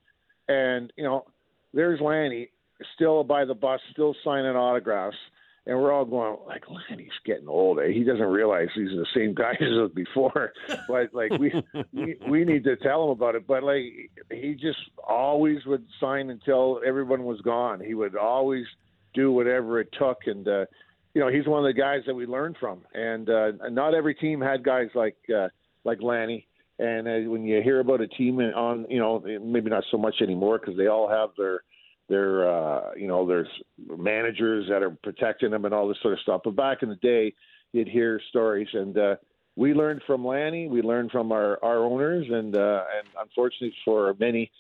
[0.47, 1.25] And you know,
[1.73, 2.49] there's Lanny
[2.95, 5.17] still by the bus, still signing autographs,
[5.69, 7.79] and we're all going like, Lanny's getting old.
[7.79, 7.91] Eh?
[7.93, 10.51] He doesn't realize are the same guys as before.
[10.87, 11.53] but like we,
[11.93, 13.45] we we need to tell him about it.
[13.45, 13.83] But like
[14.31, 17.81] he just always would sign until everyone was gone.
[17.81, 18.65] He would always
[19.13, 20.65] do whatever it took, and uh,
[21.13, 24.15] you know, he's one of the guys that we learned from, and uh, not every
[24.15, 25.49] team had guys like uh,
[25.83, 26.47] like Lanny.
[26.79, 30.15] And uh, when you hear about a team on, you know, maybe not so much
[30.21, 31.61] anymore because they all have their
[32.09, 33.47] their uh, you know there's
[33.97, 36.41] managers that are protecting them and all this sort of stuff.
[36.43, 37.33] But back in the day,
[37.71, 39.15] you'd hear stories, and uh,
[39.55, 40.67] we learned from Lanny.
[40.67, 44.51] We learned from our our owners, and uh, and unfortunately for many,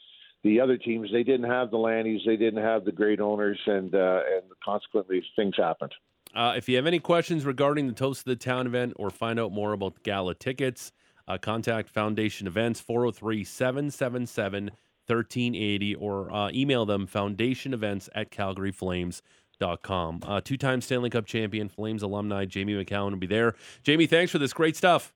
[0.43, 3.93] the other teams, they didn't have the Lannys, they didn't have the great owners, and
[3.93, 5.93] uh, and consequently things happened.
[6.35, 9.39] Uh, if you have any questions regarding the Toast of the Town event or find
[9.39, 10.91] out more about gala tickets,
[11.27, 14.71] uh, contact Foundation Events 403 777
[15.09, 20.21] 1380 or uh, email them foundationevents at calgaryflames.com.
[20.25, 23.55] Uh, Two time Stanley Cup champion, Flames alumni Jamie Macoun will be there.
[23.83, 25.13] Jamie, thanks for this great stuff.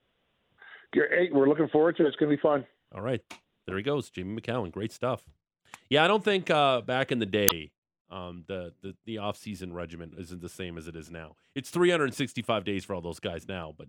[0.93, 2.07] Hey, we're looking forward to it.
[2.07, 2.65] It's going to be fun.
[2.93, 3.22] All right.
[3.65, 4.72] There he goes, Jamie Macoun.
[4.72, 5.24] Great stuff.
[5.89, 7.72] Yeah, I don't think uh, back in the day
[8.11, 11.36] Um, the the the off season regimen isn't the same as it is now.
[11.55, 13.88] It's 365 days for all those guys now, but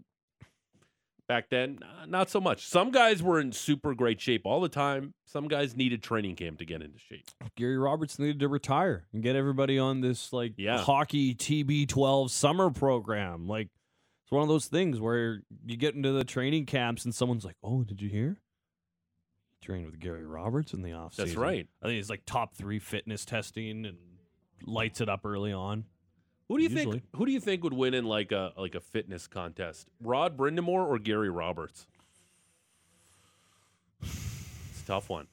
[1.29, 2.67] back then, not so much.
[2.67, 5.15] Some guys were in super great shape all the time.
[5.27, 7.25] Some guys needed training camp to get into shape.
[7.57, 10.79] Gary Roberts needed to retire and get everybody on this like Yeah.
[10.79, 13.47] hockey TB12 summer program.
[13.49, 13.69] Like
[14.25, 17.57] it's one of those things where you get into the training camps and someone's like,
[17.63, 18.39] "Oh, did you hear?
[19.61, 21.67] He trained with Gary Roberts in the offseason." That's right.
[21.83, 23.99] I think he's like top three fitness testing and
[24.67, 25.85] lights it up early on.
[26.49, 26.93] Who do you Usually.
[26.99, 27.05] think?
[27.17, 29.89] Who do you think would win in like a like a fitness contest?
[30.03, 31.87] Rod Brind'Amour or Gary Roberts?
[34.03, 35.27] It's a tough one.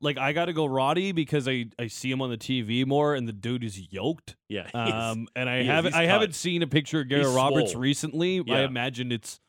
[0.00, 3.14] Like I got to go Roddy because I, I see him on the TV more
[3.14, 4.36] and the dude is yoked.
[4.48, 4.68] Yeah.
[4.74, 6.10] Um, and I haven't I cut.
[6.10, 7.82] haven't seen a picture of Gary He's Roberts swole.
[7.82, 8.42] recently.
[8.50, 9.40] I imagine it's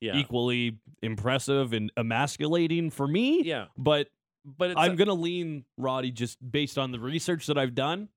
[0.00, 0.16] yeah.
[0.16, 3.42] equally impressive and emasculating for me.
[3.42, 3.66] Yeah.
[3.78, 4.08] But
[4.44, 8.08] But it's I'm gonna lean Roddy just based on the research that I've done.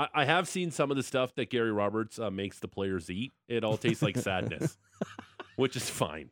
[0.00, 3.10] I, I have seen some of the stuff that Gary Roberts uh, makes the players
[3.10, 3.32] eat.
[3.48, 4.78] It all tastes like sadness,
[5.56, 6.30] which is fine.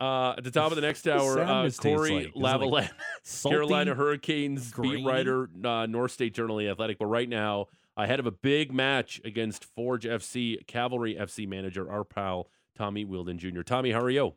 [0.00, 2.60] Uh, at the top of the next hour, uh, Corey like?
[2.60, 2.90] Lavalette, like
[3.24, 6.98] Salty, Carolina Hurricanes beat writer, uh, North State Journal, The Athletic.
[6.98, 12.04] But right now, ahead of a big match against Forge FC, Cavalry FC manager, our
[12.04, 13.62] pal Tommy Wheeldon Jr.
[13.62, 14.34] Tommy, how are you?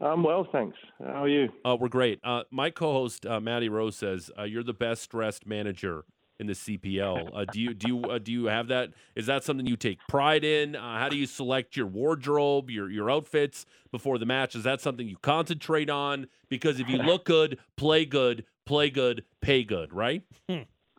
[0.00, 0.78] I'm well, thanks.
[0.98, 1.48] How are you?
[1.64, 2.20] Uh, we're great.
[2.24, 6.04] Uh, my co-host uh, Matty Rose says uh, you're the best dressed manager
[6.40, 7.30] in the CPL.
[7.34, 8.90] Uh, do you do you uh, do you have that?
[9.14, 10.74] Is that something you take pride in?
[10.74, 14.56] Uh, how do you select your wardrobe, your your outfits before the match?
[14.56, 16.26] Is that something you concentrate on?
[16.48, 20.22] Because if you look good, play good, play good, pay good, right?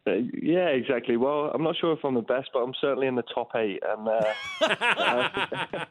[0.08, 1.16] Uh, yeah, exactly.
[1.18, 3.82] Well, I'm not sure if I'm the best, but I'm certainly in the top eight,
[3.88, 4.34] and uh,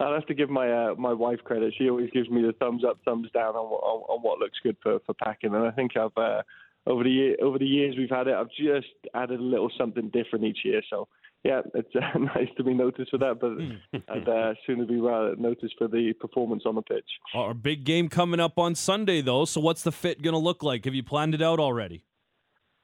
[0.00, 1.74] I'll have to give my uh, my wife credit.
[1.78, 4.58] She always gives me the thumbs up, thumbs down on, what- on, on what looks
[4.62, 6.42] good for, for packing, and I think I've uh,
[6.86, 8.34] over the year, over the years we've had it.
[8.34, 10.82] I've just added a little something different each year.
[10.90, 11.08] So
[11.44, 15.34] yeah, it's uh, nice to be noticed for that, but I'd uh, sooner be uh,
[15.40, 17.08] noticed for the performance on the pitch.
[17.34, 19.44] Our big game coming up on Sunday though.
[19.44, 20.84] So what's the fit gonna look like?
[20.84, 22.04] Have you planned it out already?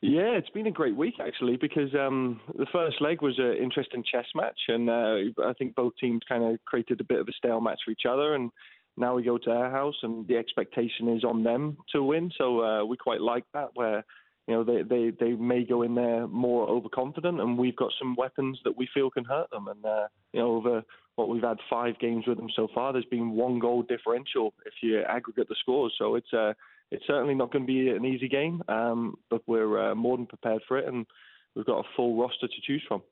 [0.03, 4.03] Yeah, it's been a great week actually because um, the first leg was an interesting
[4.11, 7.33] chess match, and uh, I think both teams kind of created a bit of a
[7.33, 8.35] stale match for each other.
[8.35, 8.51] And
[8.97, 12.31] now we go to our house, and the expectation is on them to win.
[12.37, 14.05] So uh, we quite like that, where
[14.47, 18.15] you know they, they they may go in there more overconfident, and we've got some
[18.17, 19.69] weapons that we feel can hurt them.
[19.69, 20.83] And uh, you know over
[21.17, 24.75] what we've had five games with them so far, there's been one goal differential if
[24.83, 25.95] you aggregate the scores.
[25.99, 26.53] So it's uh,
[26.91, 30.27] it's certainly not going to be an easy game, um, but we're uh, more than
[30.27, 31.07] prepared for it, and
[31.55, 33.03] we've got a full roster to choose from.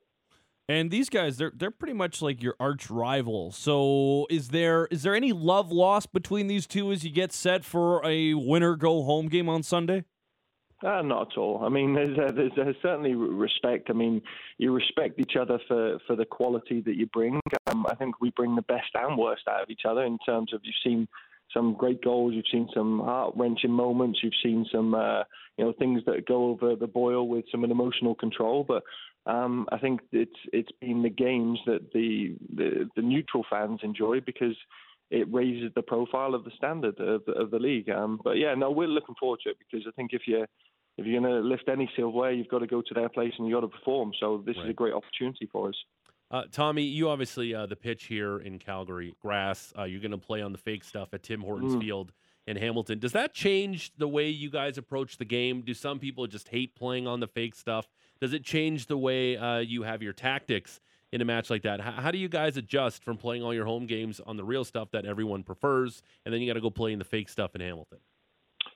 [0.69, 3.57] And these guys, they're they're pretty much like your arch rivals.
[3.57, 7.65] So is there is there any love lost between these two as you get set
[7.65, 10.05] for a winner go home game on Sunday?
[10.85, 11.63] Uh, not at all.
[11.65, 13.89] I mean, there's, uh, there's, there's certainly respect.
[13.89, 14.21] I mean,
[14.59, 17.41] you respect each other for, for the quality that you bring.
[17.67, 20.53] Um, I think we bring the best and worst out of each other in terms
[20.53, 21.07] of you've seen
[21.53, 25.23] some great goals, you've seen some heart wrenching moments, you've seen some uh,
[25.57, 28.63] you know things that go over the boil with some emotional control.
[28.67, 28.83] But
[29.25, 34.21] um, I think it's it's been the games that the, the the neutral fans enjoy
[34.21, 34.55] because
[35.11, 37.89] it raises the profile of the standard of, of the league.
[37.89, 40.45] Um, but yeah, no, we're looking forward to it because I think if you
[40.97, 43.47] if you're going to lift any silverware, you've got to go to their place and
[43.47, 44.11] you've got to perform.
[44.19, 45.75] So this is a great opportunity for us.
[46.31, 49.73] Uh, Tommy, you obviously uh, the pitch here in Calgary, grass.
[49.77, 51.81] Uh, you're going to play on the fake stuff at Tim Hortons Mm.
[51.81, 52.11] Field
[52.45, 52.99] in Hamilton.
[52.99, 55.61] Does that change the way you guys approach the game?
[55.61, 57.87] Do some people just hate playing on the fake stuff?
[58.21, 61.79] Does it change the way uh, you have your tactics in a match like that?
[61.79, 64.63] How, how do you guys adjust from playing all your home games on the real
[64.63, 67.55] stuff that everyone prefers, and then you got to go play in the fake stuff
[67.55, 67.99] in Hamilton?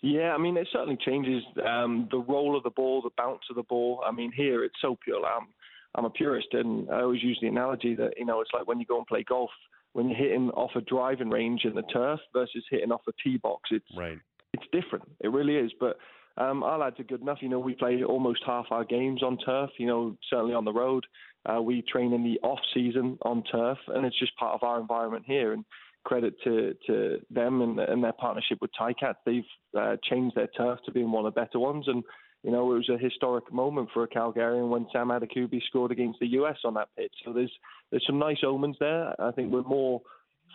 [0.02, 3.56] Yeah, I mean, it certainly changes um, the roll of the ball, the bounce of
[3.56, 4.02] the ball.
[4.06, 5.26] I mean, here it's so pure.
[5.26, 5.48] I'm,
[5.96, 8.80] I'm a purist, and I always use the analogy that you know it's like when
[8.80, 9.52] you go and play golf.
[9.94, 13.38] When you're hitting off a driving range in the turf versus hitting off a tee
[13.38, 14.18] box, it's Right.
[14.54, 15.06] it's different.
[15.22, 15.72] It really is.
[15.80, 15.98] But
[16.38, 17.40] um, our lads are good enough.
[17.42, 19.70] You know, we play almost half our games on turf.
[19.78, 21.06] You know, certainly on the road.
[21.46, 24.80] Uh, we train in the off season on turf, and it's just part of our
[24.80, 25.54] environment here.
[25.54, 25.66] And
[26.04, 29.16] credit to to them and, and their partnership with Ticat.
[29.26, 29.44] They've
[29.78, 31.86] uh, changed their turf to being one of the better ones.
[31.88, 32.04] And
[32.44, 36.20] you know, it was a historic moment for a Calgarian when Sam Adekugbe scored against
[36.20, 37.14] the US on that pitch.
[37.26, 37.52] So there's
[37.90, 39.14] there's some nice omens there.
[39.22, 40.02] I think we're more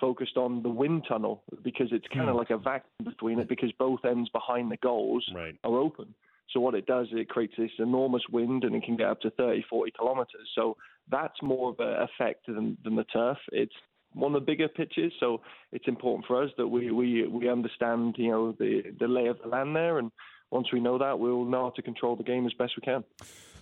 [0.00, 2.38] focused on the wind tunnel because it's kind of hmm.
[2.38, 5.56] like a vacuum between it because both ends behind the goals Right.
[5.64, 6.14] are open.
[6.52, 9.20] So what it does, is it creates this enormous wind and it can get up
[9.20, 10.48] to 30, 40 kilometers.
[10.54, 10.76] So
[11.10, 13.36] that's more of an effect than, than the turf.
[13.52, 13.74] It's
[14.14, 15.42] one of the bigger pitches, so
[15.72, 19.36] it's important for us that we, we, we understand, you know, the, the lay of
[19.42, 20.10] the land there and
[20.50, 23.04] once we know that, we'll know how to control the game as best we can.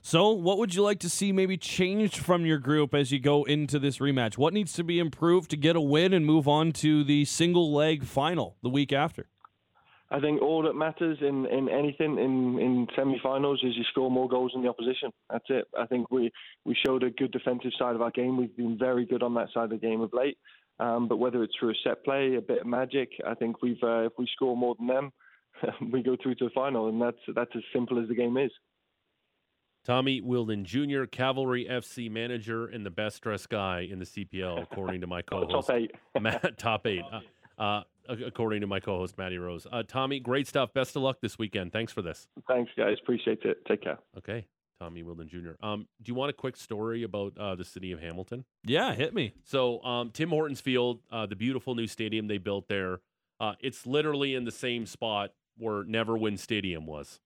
[0.09, 3.43] So, what would you like to see maybe changed from your group as you go
[3.43, 4.39] into this rematch?
[4.39, 7.75] What needs to be improved to get a win and move on to the single
[7.75, 9.27] leg final the week after?
[10.13, 14.29] I think all that matters in, in anything in, in semi-finals is you score more
[14.29, 15.11] goals than the opposition.
[15.29, 15.65] That's it.
[15.77, 16.31] I think we,
[16.65, 18.37] we showed a good defensive side of our game.
[18.37, 20.39] We've been very good on that side of the game of late.
[20.79, 23.83] Um, but whether it's through a set play, a bit of magic, I think we've
[23.83, 25.13] uh, if we score more than them,
[25.91, 28.53] we go through to the final, and that's that's as simple as the game is.
[29.87, 35.01] Tommy Wheeldon Jr., Cavalry FC manager and the best dressed guy in the CPL, according
[35.03, 35.69] to my co-host.
[35.69, 35.93] Top eight.
[36.21, 37.05] Matt, top eight.
[37.09, 37.21] Uh,
[37.57, 39.65] uh, according to my co-host Matty Rose.
[39.71, 40.75] Uh, Tommy, great stuff.
[40.75, 41.73] Best of luck this weekend.
[41.73, 42.27] Thanks for this.
[42.49, 42.97] Thanks, guys.
[43.01, 43.65] Appreciate it.
[43.69, 43.99] Take care.
[44.19, 44.45] Okay,
[44.81, 45.65] Tommy Wheeldon Jr.
[45.65, 48.45] Um, do you want a quick story about uh, the city of Hamilton?
[48.65, 49.35] Yeah, hit me.
[49.45, 53.03] So, um, Tim Hortons Field, uh, the beautiful new stadium they built there,
[53.39, 57.21] uh, it's literally in the same spot where Neverwin Stadium was,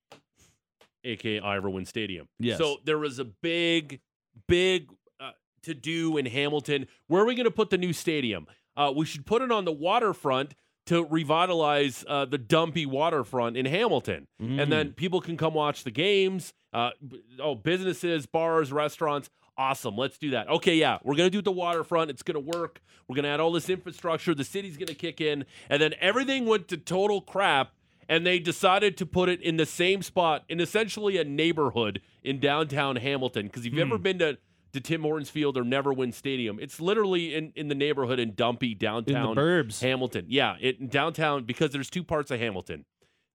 [1.05, 2.29] aka Ivor Wynne Stadium.
[2.39, 2.59] Yes.
[2.59, 4.01] So there was a big,
[4.49, 5.31] big uh,
[5.63, 6.87] to do in Hamilton.
[7.07, 8.47] Where are we going to put the new stadium?
[8.77, 10.55] Uh, we should put it on the waterfront
[10.87, 15.91] to revitalize uh, the dumpy waterfront in Hamilton, and then people can come watch the
[15.91, 16.53] games.
[16.73, 16.91] Uh,
[17.39, 19.29] oh, businesses, bars, restaurants.
[19.57, 19.97] Awesome.
[19.97, 20.49] Let's do that.
[20.49, 22.11] Okay, yeah, we're gonna do it the waterfront.
[22.11, 22.81] It's gonna work.
[23.07, 24.35] We're gonna add all this infrastructure.
[24.35, 27.73] The city's gonna kick in, and then everything went to total crap.
[28.11, 32.41] And they decided to put it in the same spot in essentially a neighborhood in
[32.41, 33.47] downtown Hamilton.
[33.47, 34.37] Because if you've ever been to
[34.73, 38.73] to Tim Hortons Field or Neverwin Stadium, it's literally in, in the neighborhood in dumpy
[38.73, 39.81] In downtown the burbs.
[39.81, 40.27] Hamilton.
[40.29, 42.85] Yeah, it in downtown because there's two parts of Hamilton.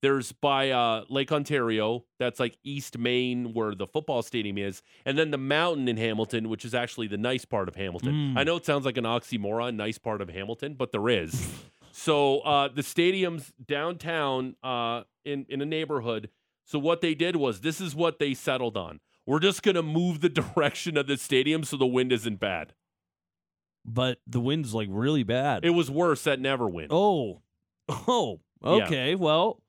[0.01, 5.17] There's by uh, Lake Ontario, that's like East Main, where the football stadium is, and
[5.17, 8.33] then the mountain in Hamilton, which is actually the nice part of Hamilton.
[8.33, 8.37] Mm.
[8.37, 11.49] I know it sounds like an oxymoron, nice part of Hamilton, but there is.
[11.97, 16.29] so uh, the stadium's downtown uh, in in a neighborhood.
[16.65, 18.99] So what they did was this is what they settled on.
[19.25, 22.73] We're just gonna move the direction of the stadium so the wind isn't bad.
[23.85, 25.63] But the wind's like really bad.
[25.63, 26.87] It was worse at Neverwin.
[26.89, 27.41] oh.
[28.07, 28.39] Oh.
[28.63, 29.13] Okay.
[29.13, 29.61] Well,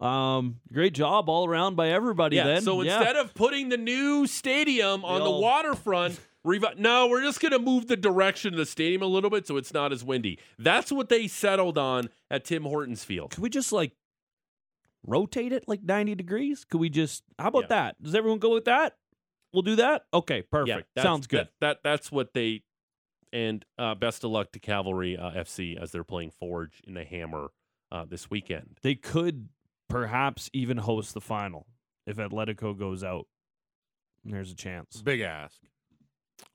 [0.00, 2.44] um, great job all around by everybody Yeah.
[2.46, 2.62] then.
[2.62, 2.96] So Yeah.
[2.98, 7.52] instead of putting the new stadium on the old- waterfront, revi- no, we're just going
[7.52, 10.38] to move the direction of the stadium a little bit so it's not as windy.
[10.58, 13.30] That's what they settled on at Tim Hortons Field.
[13.30, 13.92] Can we just like
[15.06, 16.64] rotate it like 90 degrees?
[16.64, 17.68] Could we just how about Yeah.
[17.68, 18.02] that?
[18.02, 18.96] Does everyone go with that?
[19.52, 20.02] We'll do that?
[20.14, 20.88] Okay, perfect.
[20.96, 21.48] Yeah, Sounds good.
[21.60, 22.62] That, that that's what they.
[23.32, 27.04] And uh, best of luck to Cavalry uh, FC as they're playing Forge in the
[27.04, 27.48] Hammer
[27.92, 28.78] uh, this weekend.
[28.82, 29.48] They could
[29.88, 31.66] perhaps even host the final
[32.08, 33.26] if Atletico goes out.
[34.24, 35.00] There's a chance.
[35.02, 35.60] Big ask.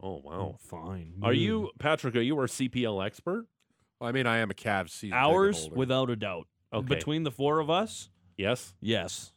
[0.02, 0.56] Oh wow!
[0.60, 1.14] fine.
[1.24, 2.16] Are you Patrick?
[2.16, 3.46] Are you our CPL expert?
[4.00, 5.76] Well, I mean, I am a Cavs season ticket ours holder.
[5.76, 6.48] without a doubt?
[6.74, 6.86] Okay.
[6.96, 8.74] Between the four of us, Yes.
[8.82, 9.32] yes.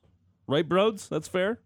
[0.49, 1.09] Right, Broads?
[1.09, 1.61] That's fair.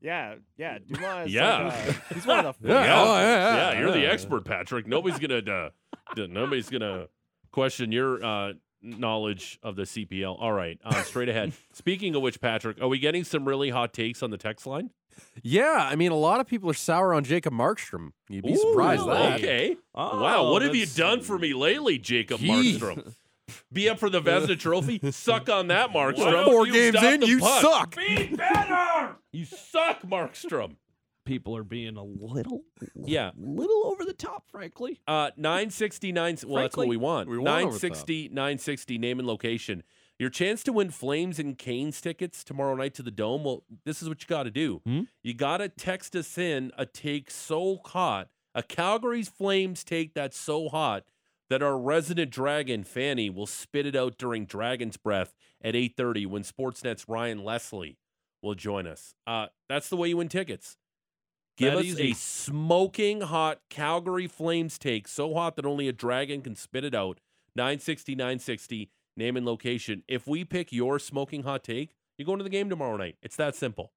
[0.00, 0.78] Yeah, yeah.
[0.86, 1.32] Dumas.
[1.32, 1.72] Yeah.
[1.74, 2.68] uh, he's one of the.
[2.72, 2.84] Yeah.
[2.84, 4.08] Yeah, Oh, yeah, yeah, yeah, you're the yeah.
[4.08, 4.86] expert, Patrick.
[4.86, 5.70] Nobody's gonna uh,
[6.14, 7.06] d- nobody's gonna
[7.52, 10.36] question your uh, knowledge of the CPL.
[10.40, 11.52] All right, uh, straight ahead.
[11.72, 14.90] Speaking of which, Patrick, are we getting some really hot takes on the text line?
[15.42, 18.12] Yeah, I mean, a lot of people are sour on Jacob Markstrom.
[18.28, 19.40] You'd be surprised Ooh, that.
[19.40, 19.76] Okay.
[19.94, 22.78] Oh, wow, what have you that's- done for me lately, Jacob Gee.
[22.78, 23.12] Markstrom?
[23.72, 25.00] Be up for the Vezina Trophy?
[25.10, 26.44] Suck on that, Markstrom.
[26.46, 27.60] Four You games stopped in, the you puck.
[27.62, 27.96] suck.
[27.96, 29.16] Be better.
[29.32, 30.76] You suck, Markstrom.
[31.26, 33.30] People are being a little, Yeah.
[33.36, 35.00] little over the top, frankly.
[35.06, 36.24] Uh, 969.
[36.24, 37.28] Well, that's what Frankly, we want.
[37.28, 39.82] we want over the 960, 960, name and location.
[40.18, 43.42] Your chance to win Flames and Canes tickets tomorrow night to the Dome.
[43.44, 44.80] Well, this is what you got to do.
[44.86, 45.00] Hmm?
[45.22, 50.38] You got to text us in a take so hot, a Calgary's Flames take that's
[50.38, 51.04] so hot
[51.50, 56.42] that our resident Dragon, Fanny, will spit it out during Dragon's Breath at 8.30 when
[56.42, 57.98] Sportsnet's Ryan Leslie
[58.40, 59.14] will join us.
[59.26, 60.76] Uh, that's the way you win tickets.
[61.56, 62.10] Give That us easy.
[62.12, 66.94] a smoking hot Calgary Flames take, so hot that only a dragon can spit it
[66.94, 67.20] out.
[67.56, 70.02] 960, 960, name and location.
[70.08, 73.16] If we pick your smoking hot take, you're going to the game tomorrow night.
[73.22, 73.92] It's that simple.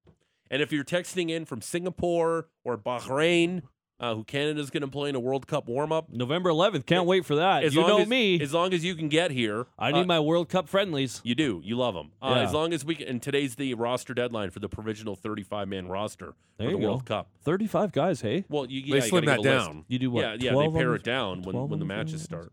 [0.50, 3.62] And if you're texting in from Singapore or Bahrain,
[4.00, 6.86] uh, who Canada's going to play in a World Cup warm up, November 11th.
[6.86, 7.64] Can't wait for that.
[7.64, 8.40] as you long know as, me.
[8.40, 11.20] As long as you can get here, I need uh, my World Cup friendlies.
[11.24, 11.60] You do.
[11.64, 12.12] You love them.
[12.22, 12.42] Uh, Yeah.
[12.44, 13.08] As long as we can.
[13.08, 16.82] And today's the roster deadline for the provisional 35 man roster There for the you
[16.82, 16.88] go.
[16.88, 17.28] World Cup.
[17.42, 18.44] 35 guys, hey?
[18.48, 19.66] Well, you, yeah, They you slim that give a list.
[19.66, 19.84] down.
[19.88, 20.20] You do what?
[20.22, 22.52] Yeah, yeah, they pare on it down when, when the matches start.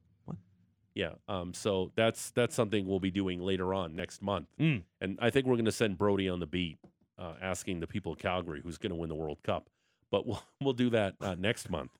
[0.95, 4.83] Yeah, um, so that's that's something we'll be doing later on next month, Mm.
[5.01, 6.77] and I think we're going to send Brody on the beat,
[7.19, 9.69] uh, asking the people of Calgary who's going to win the World Cup.
[10.09, 11.91] But we'll we'll do that uh, next month.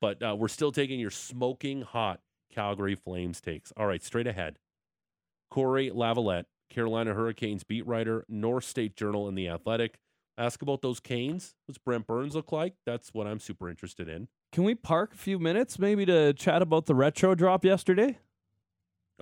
[0.00, 2.20] But uh, we're still taking your smoking hot
[2.52, 3.72] Calgary Flames takes.
[3.76, 4.58] All right, straight ahead.
[5.50, 9.98] Corey Lavalette, Carolina Hurricanes beat writer, North State Journal, and The Athletic.
[10.38, 11.54] Ask about those Canes.
[11.66, 12.74] What's Brent Burns look like?
[12.86, 14.28] That's what I'm super interested in.
[14.50, 18.18] Can we park a few minutes maybe to chat about the retro drop yesterday?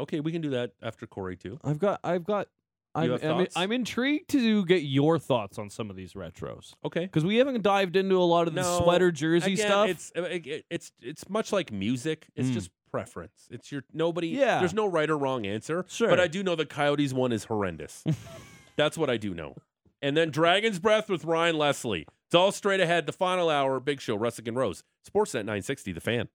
[0.01, 1.59] Okay, we can do that after Corey too.
[1.65, 2.49] I've got, I've got,
[2.95, 3.57] I'm, have I'm, thoughts?
[3.57, 7.03] I'm intrigued to get your thoughts on some of these retros Okay.
[7.03, 9.89] because we haven't dived into a lot of the No, sweater jersey Again, stuff.
[9.89, 12.27] It's uh, it- it's it's much like music.
[12.35, 12.55] It's Mm.
[12.55, 13.47] just preference.
[13.53, 14.29] It's your nobody.
[14.29, 14.59] Yeah.
[14.59, 15.85] There's no right or wrong answer.
[15.89, 16.09] Sure.
[16.09, 18.03] But I do know the Coyotes one is horrendous.
[18.77, 19.55] That's what I do know.
[20.03, 22.07] And then Dragon's Breath with Ryan Leslie.
[22.27, 23.07] It's all straight ahead.
[23.07, 24.83] The final hour, Big Show, Russick and Rose.
[25.09, 26.29] Sportsnet 960, The Fan.